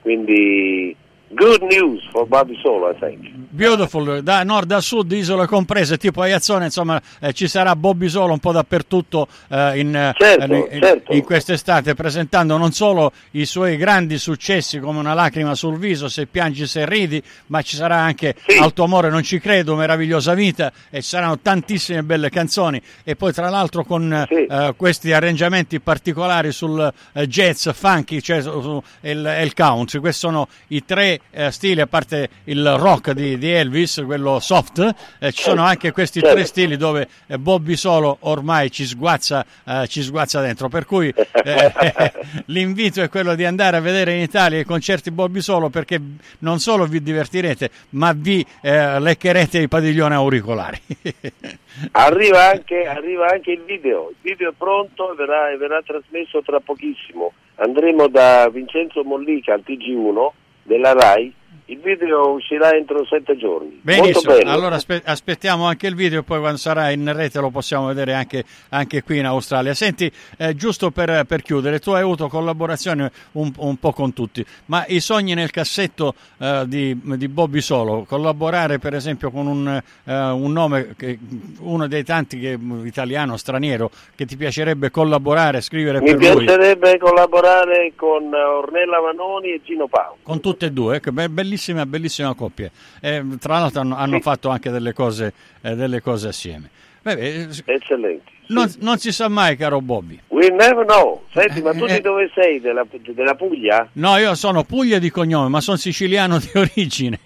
Quindi 0.01 0.95
good 1.33 1.61
news 1.61 2.03
for 2.11 2.27
Bobby 2.27 2.57
Solo, 2.61 2.89
I 2.91 2.95
think. 2.99 3.29
Beautiful, 3.53 4.21
da 4.23 4.43
nord 4.43 4.71
a 4.71 4.79
sud, 4.79 5.11
isole 5.11 5.45
comprese, 5.45 5.97
tipo 5.97 6.21
Aiazzone, 6.21 6.65
insomma, 6.65 7.01
eh, 7.19 7.33
ci 7.33 7.47
sarà 7.47 7.75
Bobby 7.75 8.07
Solo 8.07 8.31
un 8.33 8.39
po' 8.39 8.51
dappertutto 8.53 9.27
eh, 9.49 9.79
in, 9.79 9.95
eh, 9.95 10.13
Certo, 10.17 10.53
in- 10.53 10.79
certo. 10.81 11.11
in 11.13 11.23
quest'estate, 11.23 11.93
presentando 11.93 12.55
non 12.57 12.71
solo 12.71 13.11
i 13.31 13.45
suoi 13.45 13.75
grandi 13.77 14.17
successi 14.17 14.79
come 14.79 14.99
una 14.99 15.13
lacrima 15.13 15.53
sul 15.55 15.77
viso, 15.77 16.07
se 16.07 16.27
piangi, 16.27 16.65
se 16.67 16.85
ridi, 16.85 17.21
ma 17.47 17.61
ci 17.61 17.75
sarà 17.75 17.97
anche 17.97 18.35
Sì. 18.47 18.57
Al 18.57 18.73
tuo 18.73 18.83
amore 18.85 19.09
non 19.09 19.23
ci 19.23 19.39
credo, 19.39 19.75
meravigliosa 19.75 20.33
vita, 20.33 20.71
e 20.89 21.01
ci 21.01 21.09
saranno 21.09 21.39
tantissime 21.39 22.03
belle 22.03 22.29
canzoni. 22.29 22.81
E 23.03 23.15
poi, 23.15 23.33
tra 23.33 23.49
l'altro, 23.49 23.83
con 23.83 24.11
eh, 24.13 24.25
Sì. 24.29 24.45
eh, 24.45 24.73
questi 24.77 25.11
arrangiamenti 25.11 25.79
particolari 25.79 26.51
sul 26.51 26.91
eh, 27.13 27.27
jazz 27.27 27.69
funky, 27.71 28.21
cioè 28.21 28.41
su- 28.41 28.81
il, 29.01 29.39
il 29.43 29.53
country, 29.53 29.99
questi 29.99 30.19
sono 30.19 30.47
i 30.67 30.83
tre 30.85 31.19
eh, 31.31 31.51
stili, 31.51 31.81
a 31.81 31.87
parte 31.87 32.29
il 32.45 32.77
rock 32.77 33.11
di, 33.11 33.37
di 33.37 33.49
Elvis, 33.51 34.01
quello 34.05 34.39
soft, 34.39 34.95
eh, 35.19 35.31
ci 35.31 35.43
sono 35.43 35.63
anche 35.63 35.91
questi 35.91 36.19
Certo. 36.19 36.35
tre 36.35 36.45
stili 36.45 36.77
dove 36.77 37.07
eh, 37.27 37.37
Bobby 37.37 37.75
Solo 37.75 38.17
ormai 38.21 38.69
ci 38.71 38.85
sguazza, 38.85 39.45
eh, 39.65 39.87
ci 39.87 40.01
sguazza 40.01 40.41
dentro. 40.41 40.67
Per 40.69 40.85
cui 40.85 41.07
eh, 41.09 42.11
l'invito 42.47 43.01
è 43.01 43.09
quello 43.09 43.35
di 43.35 43.45
andare 43.45 43.77
a 43.77 43.81
vedere 43.81 44.13
in 44.13 44.21
Italia 44.21 44.59
i 44.59 44.65
concerti 44.65 45.11
Bobby 45.11 45.41
Solo 45.41 45.69
perché 45.69 45.99
non 46.39 46.59
solo 46.59 46.85
vi 46.85 47.01
divertirete, 47.01 47.69
ma 47.91 48.13
vi 48.13 48.45
leccherete 48.61 49.59
i 49.59 49.67
padiglioni 49.67 50.13
auricolari. 50.13 50.79
Arriva 51.91 52.49
anche, 52.49 52.85
arriva 52.85 53.27
anche 53.27 53.51
il 53.51 53.61
video, 53.61 54.09
il 54.09 54.15
video 54.21 54.49
è 54.49 54.53
pronto 54.55 55.13
e 55.13 55.15
verrà, 55.15 55.55
verrà 55.57 55.81
trasmesso 55.81 56.41
tra 56.41 56.59
pochissimo. 56.59 57.33
Andremo 57.55 58.07
da 58.07 58.49
Vincenzo 58.49 59.03
Mollica 59.03 59.53
al 59.53 59.63
TG1 59.65 60.29
della 60.63 60.93
RAI, 60.93 61.33
il 61.71 61.79
video 61.79 62.31
uscirà 62.31 62.73
entro 62.73 63.05
sette 63.05 63.37
giorni. 63.37 63.79
Benissimo, 63.81 64.33
allora 64.43 64.75
aspe- 64.75 65.01
aspettiamo 65.03 65.65
anche 65.65 65.87
il 65.87 65.95
video, 65.95 66.21
poi 66.21 66.39
quando 66.39 66.57
sarà 66.57 66.91
in 66.91 67.11
rete 67.13 67.39
lo 67.39 67.49
possiamo 67.49 67.87
vedere 67.87 68.13
anche, 68.13 68.43
anche 68.69 69.01
qui 69.03 69.19
in 69.19 69.25
Australia. 69.25 69.73
Senti, 69.73 70.11
eh, 70.37 70.53
giusto 70.53 70.91
per, 70.91 71.23
per 71.25 71.41
chiudere, 71.41 71.79
tu 71.79 71.91
hai 71.91 72.01
avuto 72.01 72.27
collaborazioni 72.27 73.07
un, 73.33 73.51
un 73.57 73.77
po' 73.77 73.93
con 73.93 74.11
tutti, 74.11 74.45
ma 74.65 74.83
i 74.87 74.99
sogni 74.99 75.33
nel 75.33 75.49
cassetto 75.49 76.13
eh, 76.39 76.63
di, 76.67 76.99
di 77.01 77.27
Bobby 77.29 77.61
Solo, 77.61 78.03
collaborare 78.03 78.77
per 78.77 78.93
esempio 78.93 79.31
con 79.31 79.47
un, 79.47 79.81
eh, 80.03 80.13
un 80.13 80.51
nome, 80.51 80.93
che, 80.97 81.17
uno 81.59 81.87
dei 81.87 82.03
tanti 82.03 82.37
che, 82.37 82.59
italiano, 82.83 83.37
straniero, 83.37 83.89
che 84.13 84.25
ti 84.25 84.35
piacerebbe 84.35 84.91
collaborare, 84.91 85.61
scrivere 85.61 86.01
Mi 86.01 86.17
per 86.17 86.33
lui? 86.33 86.43
piacerebbe 86.43 86.97
collaborare 86.97 87.93
con 87.95 88.23
eh, 88.33 88.43
Ornella 88.43 88.99
Vanoni 88.99 89.53
e 89.53 89.61
Gino 89.63 89.87
Paolo. 89.87 90.17
Con 90.21 90.41
tutte 90.41 90.65
e 90.65 90.71
due, 90.71 90.99
che 90.99 91.13
be- 91.13 91.29
bellissima, 91.61 91.85
bellissima 91.85 92.33
coppia. 92.33 92.71
Eh, 92.99 93.23
tra 93.39 93.59
l'altro 93.59 93.81
hanno, 93.81 93.95
hanno 93.95 94.15
Sì. 94.17 94.21
fatto 94.21 94.49
anche 94.49 94.71
delle 94.71 94.93
cose, 94.93 95.33
eh, 95.61 95.75
delle 95.75 96.01
cose 96.01 96.29
assieme. 96.29 96.69
Beh, 97.03 97.47
Eccellenti. 97.65 98.31
non, 98.49 98.71
non 98.81 98.97
si 98.99 99.11
sa 99.11 99.27
mai, 99.27 99.55
caro 99.57 99.81
Bobby. 99.81 100.19
We 100.27 100.49
never 100.49 100.85
know. 100.85 101.23
Senti, 101.33 101.61
ma 101.61 101.71
tu 101.73 101.85
Eh, 101.85 101.93
eh. 101.93 101.95
di 101.95 102.01
dove 102.01 102.29
sei? 102.33 102.59
Della, 102.59 102.85
della 102.91 103.33
Puglia? 103.35 103.87
No, 103.93 104.17
io 104.17 104.35
sono 104.35 104.63
Puglia 104.63 104.99
di 104.99 105.09
cognome, 105.09 105.49
ma 105.49 105.61
sono 105.61 105.77
siciliano 105.77 106.37
di 106.37 106.49
origine. 106.59 107.19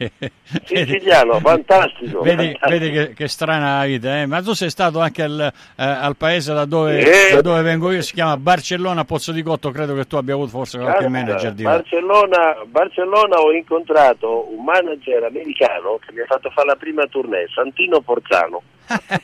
Siciliano, 0.63 1.39
fantastico. 1.39 2.21
Vedi, 2.21 2.55
fantastico. 2.57 2.69
vedi 2.69 2.91
che, 2.91 3.13
che 3.13 3.27
strana 3.27 3.83
vita, 3.85 4.21
eh? 4.21 4.25
ma 4.25 4.41
tu 4.41 4.53
sei 4.53 4.69
stato 4.69 4.99
anche 4.99 5.23
al, 5.23 5.39
eh, 5.41 5.83
al 5.83 6.15
paese 6.15 6.53
da 6.53 6.63
dove, 6.65 6.99
Eh. 7.29 7.33
da 7.35 7.41
dove 7.41 7.61
vengo 7.61 7.91
io, 7.91 8.01
si 8.01 8.13
chiama 8.13 8.37
Barcellona 8.37 9.03
Pozzo 9.03 9.31
di 9.33 9.41
Cotto, 9.43 9.71
credo 9.71 9.93
che 9.95 10.05
tu 10.07 10.15
abbia 10.15 10.33
avuto 10.35 10.49
forse 10.51 10.77
qualche 10.77 11.07
Guarda, 11.07 11.17
manager 11.25 11.53
di. 11.53 11.63
Barcellona, 11.63 12.57
Barcellona 12.67 13.37
ho 13.39 13.51
incontrato 13.51 14.53
un 14.55 14.63
manager 14.63 15.23
americano 15.23 15.99
che 16.05 16.13
mi 16.13 16.21
ha 16.21 16.25
fatto 16.25 16.49
fare 16.51 16.67
la 16.67 16.75
prima 16.75 17.05
tournée, 17.07 17.47
Santino 17.53 18.01
Forzano. 18.01 18.61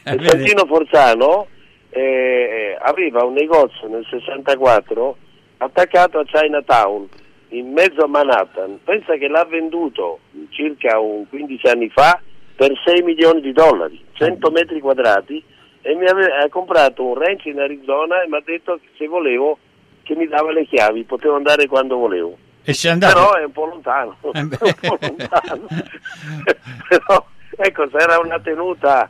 Vedi? 0.04 0.28
Santino 0.28 0.66
Forzano 0.66 1.48
eh, 1.90 2.78
aveva 2.80 3.24
un 3.24 3.34
negozio 3.34 3.88
nel 3.88 4.06
64 4.10 5.18
attaccato 5.58 6.20
a 6.20 6.26
Chinatown, 6.26 7.08
in 7.50 7.72
mezzo 7.72 8.04
a 8.04 8.08
Manhattan. 8.08 8.80
Pensa 8.84 9.16
che 9.16 9.28
l'ha 9.28 9.46
venduto 9.46 10.20
circa 10.50 11.00
un 11.00 11.28
15 11.28 11.68
anni 11.68 11.90
fa 11.90 12.20
per 12.56 12.72
6 12.86 13.04
milioni 13.04 13.42
di 13.42 13.52
dollari, 13.52 14.04
100 14.14 14.52
metri 14.52 14.80
quadrati, 14.80 15.44
e 15.82 15.96
mi 15.96 16.06
ave- 16.06 16.32
ha 16.32 16.48
comprato 16.50 17.04
un 17.04 17.16
ranch 17.16 17.46
in 17.46 17.60
Arizona 17.60 18.22
e 18.22 18.28
mi 18.28 18.38
ha 18.38 18.42
detto 18.44 18.76
che 18.76 18.88
se 18.98 19.08
volevo 19.08 19.58
che 20.04 20.16
mi 20.16 20.28
dava 20.28 20.52
le 20.52 20.66
chiavi, 20.66 21.04
potevo 21.04 21.36
andare 21.36 21.68
quando 21.68 21.98
volevo. 21.98 22.38
E 22.64 22.74
sei 22.74 22.92
andato? 22.92 23.14
Però 23.16 23.34
è 23.34 23.44
un 23.44 23.52
po' 23.52 23.66
lontano, 23.66 24.18
Eh 24.34 24.40
un 24.42 24.50
po' 24.50 24.98
lontano. 25.00 25.68
Però, 26.88 27.26
ecco, 27.58 27.90
se 27.90 27.98
era 27.98 28.20
una 28.20 28.40
tenuta 28.40 29.10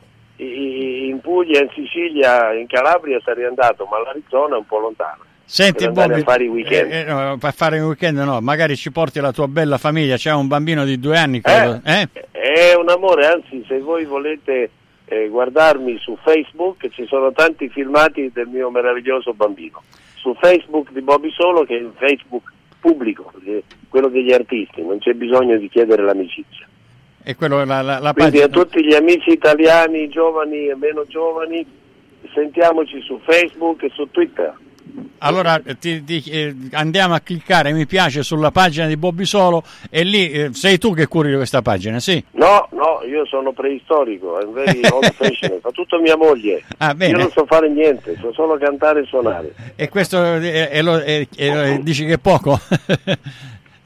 in 1.08 1.20
Puglia, 1.20 1.60
in 1.60 1.70
Sicilia, 1.74 2.52
in 2.52 2.66
Calabria 2.66 3.20
sarei 3.24 3.44
andato, 3.44 3.86
ma 3.86 4.00
l'Arizona 4.00 4.56
è 4.56 4.58
un 4.58 4.66
po' 4.66 4.78
lontano. 4.78 5.24
Senti 5.44 5.88
Bobby, 5.90 6.20
a 6.20 6.22
fare 6.22 6.44
i 6.44 6.48
weekend. 6.48 6.90
eh, 6.90 7.00
eh, 7.00 7.04
no, 7.04 7.36
per 7.38 7.52
fare 7.52 7.76
i 7.76 7.80
weekend 7.80 8.18
no, 8.18 8.40
magari 8.40 8.76
ci 8.76 8.90
porti 8.90 9.20
la 9.20 9.32
tua 9.32 9.48
bella 9.48 9.76
famiglia, 9.76 10.16
c'è 10.16 10.32
un 10.32 10.46
bambino 10.46 10.84
di 10.84 10.98
due 10.98 11.18
anni, 11.18 11.40
credo. 11.40 11.80
Eh? 11.84 12.08
È 12.30 12.74
un 12.74 12.88
amore, 12.88 13.26
anzi 13.26 13.62
se 13.68 13.78
voi 13.80 14.04
volete 14.04 14.70
eh, 15.04 15.28
guardarmi 15.28 15.98
su 15.98 16.16
Facebook 16.22 16.88
ci 16.88 17.04
sono 17.06 17.32
tanti 17.32 17.68
filmati 17.68 18.30
del 18.32 18.46
mio 18.46 18.70
meraviglioso 18.70 19.34
bambino. 19.34 19.82
Su 20.14 20.34
Facebook 20.40 20.90
di 20.92 21.02
Bobby 21.02 21.30
Solo 21.32 21.64
che 21.64 21.76
è 21.76 21.80
il 21.80 21.92
Facebook 21.98 22.50
pubblico, 22.80 23.30
quello 23.88 24.08
degli 24.08 24.32
artisti, 24.32 24.82
non 24.82 24.98
c'è 24.98 25.12
bisogno 25.12 25.56
di 25.58 25.68
chiedere 25.68 26.02
l'amicizia. 26.02 26.66
E 27.24 27.36
quello, 27.36 27.64
la, 27.64 27.82
la, 27.82 27.98
la 28.00 28.12
Quindi 28.12 28.38
pagina- 28.40 28.44
a 28.46 28.48
tutti 28.48 28.84
gli 28.84 28.94
amici 28.94 29.30
italiani, 29.30 30.08
giovani 30.08 30.66
e 30.68 30.74
meno 30.74 31.04
giovani, 31.06 31.64
sentiamoci 32.34 33.00
su 33.02 33.20
Facebook 33.24 33.82
e 33.84 33.90
su 33.94 34.08
Twitter. 34.10 34.54
Allora 35.18 35.60
ti- 35.78 36.02
ti- 36.02 36.22
eh, 36.28 36.54
andiamo 36.72 37.14
a 37.14 37.20
cliccare 37.20 37.72
mi 37.72 37.86
piace 37.86 38.24
sulla 38.24 38.50
pagina 38.50 38.86
di 38.86 38.96
Bobby 38.96 39.24
Solo 39.24 39.62
e 39.88 40.02
lì 40.02 40.30
eh, 40.32 40.48
sei 40.52 40.76
tu 40.78 40.92
che 40.92 41.06
curi 41.06 41.32
questa 41.36 41.62
pagina, 41.62 42.00
sì? 42.00 42.22
No, 42.32 42.68
no, 42.72 43.00
io 43.06 43.24
sono 43.26 43.52
preistorico, 43.52 44.40
è 44.40 44.46
very 44.46 44.80
old 44.90 45.12
fashioned, 45.14 45.60
fa 45.60 45.70
tutto 45.70 46.00
mia 46.00 46.16
moglie. 46.16 46.64
Ah. 46.78 46.94
Io 46.98 47.16
non 47.16 47.30
so 47.30 47.46
fare 47.46 47.70
niente, 47.70 48.16
so 48.20 48.32
solo 48.32 48.58
cantare 48.58 49.00
e 49.02 49.04
suonare. 49.06 49.54
E 49.76 49.88
questo 49.88 50.20
eh, 50.34 50.68
eh, 50.72 50.82
lo- 50.82 51.00
eh, 51.00 51.28
eh, 51.36 51.78
dici 51.82 52.04
che 52.04 52.14
è 52.14 52.18
poco? 52.18 52.58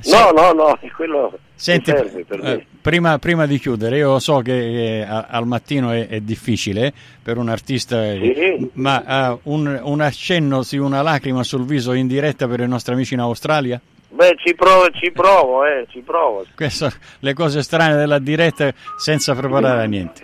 No, 0.09 0.31
no, 0.31 0.53
no, 0.53 0.79
è 0.81 0.89
quello 0.91 1.37
Senti, 1.59 1.91
eh, 1.91 2.67
prima, 2.83 3.19
prima 3.19 3.47
di 3.47 3.59
chiudere, 3.59 3.97
io 3.97 4.19
so 4.19 4.41
che 4.41 5.01
eh, 5.01 5.07
al 5.09 5.47
mattino 5.47 5.91
è, 5.91 6.07
è 6.07 6.21
difficile 6.21 6.93
per 7.23 7.39
un 7.39 7.49
artista, 7.49 8.05
eh, 8.05 8.59
Sì. 8.59 8.71
ma 8.75 9.33
eh, 9.33 9.39
un, 9.45 9.81
un 9.83 10.01
accenno, 10.03 10.63
sì, 10.63 10.77
una 10.77 11.01
lacrima 11.01 11.43
sul 11.43 11.65
viso 11.65 11.95
in 11.95 12.07
diretta 12.07 12.47
per 12.47 12.61
i 12.61 12.69
nostri 12.69 12.93
amici 12.93 13.15
in 13.15 13.21
Australia? 13.21 13.81
Beh, 14.11 14.37
ci 14.45 14.55
provo, 14.55 14.91
ci 14.91 15.11
provo, 15.13 15.65
eh, 15.65 15.87
ci 15.89 16.01
provo. 16.01 16.45
Queste 16.55 16.93
le 17.21 17.33
cose 17.33 17.63
strane 17.63 17.97
della 17.97 18.19
diretta 18.19 18.71
senza 18.99 19.35
preparare 19.35 19.83
a 19.83 19.87
niente. 19.87 20.23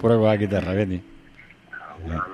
Pure 0.00 0.14
con 0.16 0.24
la 0.24 0.36
chitarra, 0.36 0.72
vedi? 0.72 1.02
Una 2.04 2.26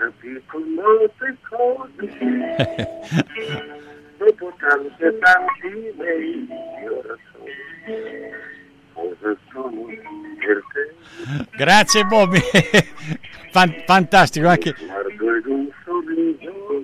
ho 0.00 0.12
capito 0.12 0.58
molte 0.58 1.36
cose, 1.48 2.08
dopo 4.16 4.52
tante 4.58 5.18
tanti 5.18 5.92
mesi, 5.98 6.48
ora 6.88 7.16
so 7.30 7.44
cosa 8.94 9.36
sono 9.52 9.84
per 9.84 10.62
te. 10.72 11.46
Grazie 11.56 12.04
Bobby, 12.04 12.40
Fan- 13.52 13.82
fantastico 13.84 14.48
anche. 14.48 14.74
Guardo 14.86 15.34
ed 15.34 15.46
un 15.46 15.68
sorriso, 15.84 16.82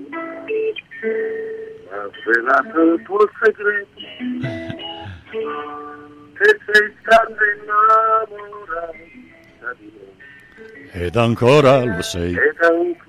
ha 1.91 2.11
svelato 2.21 2.83
il 2.83 3.03
tuo 3.03 3.31
segreto, 3.41 4.01
che 6.35 6.59
sei 6.67 6.95
di 9.79 9.93
me. 9.97 10.15
Ed 10.93 11.17
ancora 11.17 11.85
lo 11.85 12.03
sei. 12.03 12.33
Ed 12.33 12.63
ancora 12.63 13.06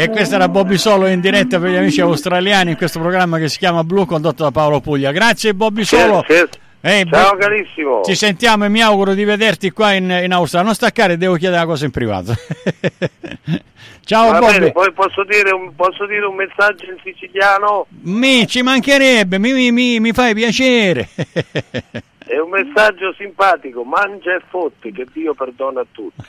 E 0.00 0.10
questo 0.10 0.36
era 0.36 0.48
Bobby 0.48 0.78
Solo 0.78 1.08
in 1.08 1.20
diretta 1.20 1.58
per 1.58 1.70
gli 1.70 1.76
amici 1.76 2.00
australiani 2.00 2.70
in 2.70 2.76
questo 2.76 3.00
programma 3.00 3.38
che 3.38 3.48
si 3.48 3.58
chiama 3.58 3.82
Blu 3.82 4.06
condotto 4.06 4.44
da 4.44 4.52
Paolo 4.52 4.80
Puglia. 4.80 5.10
Grazie 5.10 5.54
Bobby 5.54 5.82
Solo. 5.82 6.24
Certo. 6.24 6.56
Eh, 6.80 7.04
Ciao 7.10 7.32
bo- 7.32 7.36
carissimo. 7.38 8.02
Ci 8.04 8.14
sentiamo 8.14 8.64
e 8.64 8.68
mi 8.68 8.80
auguro 8.80 9.14
di 9.14 9.24
vederti 9.24 9.72
qua 9.72 9.94
in, 9.94 10.04
in 10.22 10.32
Australia. 10.32 10.66
Non 10.68 10.76
staccare, 10.76 11.16
devo 11.16 11.34
chiedere 11.34 11.62
una 11.62 11.66
cosa 11.70 11.84
in 11.84 11.90
privato. 11.90 12.32
Ciao 14.06 14.30
Va 14.30 14.38
Bobby. 14.38 14.52
bene, 14.58 14.70
poi 14.72 14.92
posso 14.92 15.24
dire, 15.24 15.50
un, 15.50 15.74
posso 15.74 16.06
dire 16.06 16.24
un 16.24 16.36
messaggio 16.36 16.84
in 16.84 16.96
siciliano? 17.02 17.86
Mi 18.02 18.46
ci 18.46 18.62
mancherebbe, 18.62 19.40
mi, 19.40 19.52
mi- 19.52 19.72
mi- 19.72 19.98
mi 19.98 20.12
fai 20.12 20.32
piacere. 20.32 21.08
È 22.38 22.40
un 22.40 22.50
messaggio 22.50 23.12
simpatico, 23.14 23.82
mangia 23.82 24.36
e 24.36 24.40
fotti, 24.48 24.92
che 24.92 25.04
Dio 25.12 25.34
perdona 25.34 25.80
a 25.80 25.86
tutti. 25.90 26.22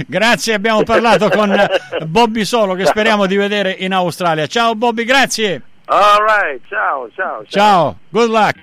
grazie, 0.08 0.54
abbiamo 0.54 0.84
parlato 0.84 1.28
con 1.28 1.54
Bobby 2.06 2.46
Solo 2.46 2.72
che 2.72 2.86
speriamo 2.86 3.26
di 3.26 3.36
vedere 3.36 3.72
in 3.72 3.92
Australia. 3.92 4.46
Ciao 4.46 4.74
Bobby, 4.74 5.04
grazie. 5.04 5.60
All 5.84 6.24
right, 6.24 6.62
ciao, 6.66 7.10
ciao, 7.14 7.44
ciao. 7.44 7.46
Ciao, 7.46 7.98
good 8.08 8.30
luck. 8.30 8.58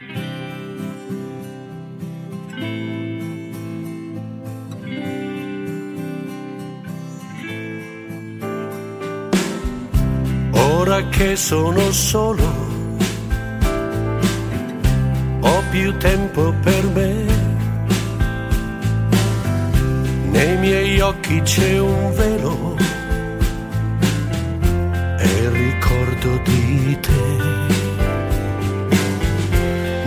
Ora 10.54 11.04
che 11.10 11.36
sono 11.36 11.92
solo, 11.92 12.73
più 15.74 15.98
tempo 15.98 16.54
per 16.62 16.84
me. 16.94 17.26
Nei 20.30 20.58
miei 20.58 21.00
occhi 21.00 21.42
c'è 21.42 21.80
un 21.80 22.14
velo 22.14 22.76
e 25.18 25.50
ricordo 25.50 26.30
di 26.44 26.98
te. 27.02 27.26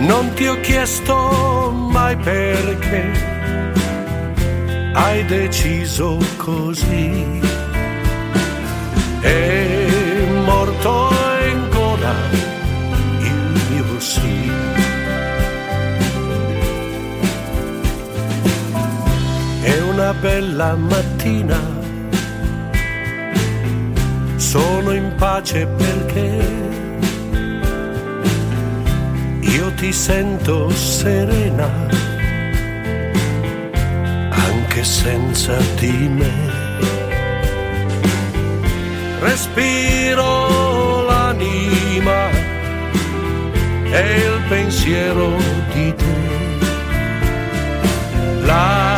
Non 0.05 0.33
ti 0.35 0.47
ho 0.47 0.57
chiesto 0.61 1.71
mai 1.91 2.15
perché 2.15 3.03
hai 4.93 5.25
deciso 5.25 6.17
così 6.37 7.41
è 9.19 9.66
bella 20.19 20.75
mattina, 20.75 21.59
sono 24.35 24.91
in 24.93 25.13
pace 25.15 25.65
perché 25.65 26.45
io 29.41 29.71
ti 29.73 29.91
sento 29.91 30.69
serena, 30.69 31.69
anche 34.29 34.83
senza 34.83 35.57
di 35.79 36.09
me 36.09 36.57
respiro 39.19 41.05
l'anima 41.05 42.29
e 43.83 44.15
il 44.17 44.41
pensiero 44.47 45.35
di 45.73 45.93
te. 45.95 46.15
La 48.45 48.96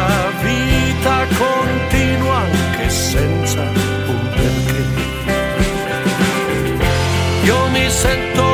continua 1.37 2.37
anche 2.37 2.89
senza 2.89 3.61
un 3.61 4.29
perché. 4.33 4.83
Io 7.43 7.67
mi 7.69 7.89
sento 7.89 8.48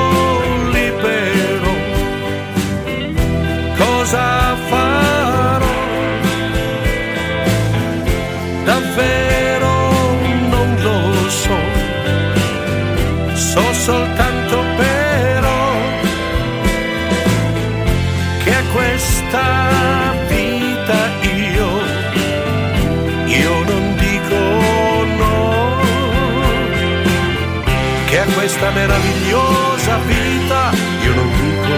questa 28.58 28.72
meravigliosa 28.72 29.98
vita 29.98 30.72
io 31.04 31.14
non 31.14 31.30
dico 31.42 31.76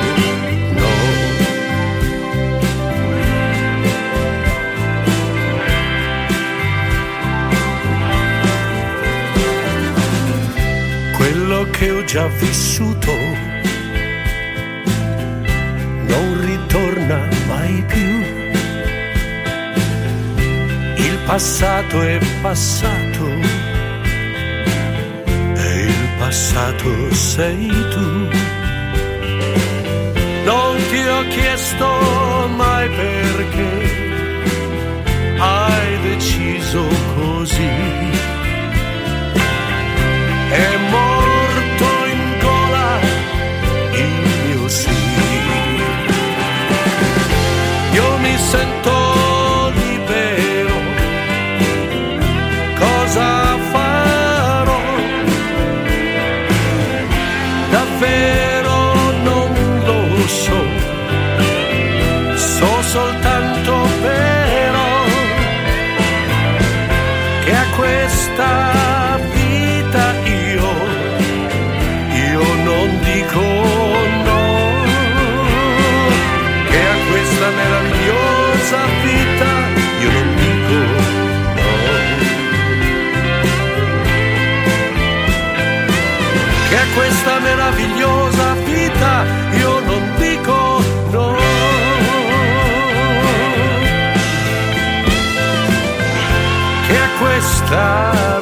no. 0.79 0.87
quello 11.17 11.67
che 11.71 11.89
ho 11.89 12.03
già 12.03 12.27
vissuto 12.27 13.11
non 16.05 16.41
ritorna 16.41 17.27
mai 17.47 17.83
più. 17.87 18.21
Il 20.97 21.17
passato 21.25 22.01
è 22.03 22.19
passato 22.41 23.06
passato 26.27 26.89
sei 27.13 27.67
tu. 27.93 28.09
Non 30.43 30.75
ti 30.89 31.01
ho 31.13 31.21
chiesto 31.35 31.87
mai 32.61 32.89
perché 32.89 33.71
hai 35.37 35.89
deciso 36.09 36.83
così 37.15 37.75
è 40.65 40.69
morto 40.95 41.87
in 42.13 42.23
gola 42.45 42.89
il 44.05 44.15
mio 44.33 44.67
sì. 44.67 44.99
Io 47.93 48.17
mi 48.17 48.37
sento 48.51 48.96
Davvero 57.69 58.36
non 58.36 58.36
Che 97.67 97.75
a 97.75 97.81
questa 97.83 98.13
vita 98.13 98.36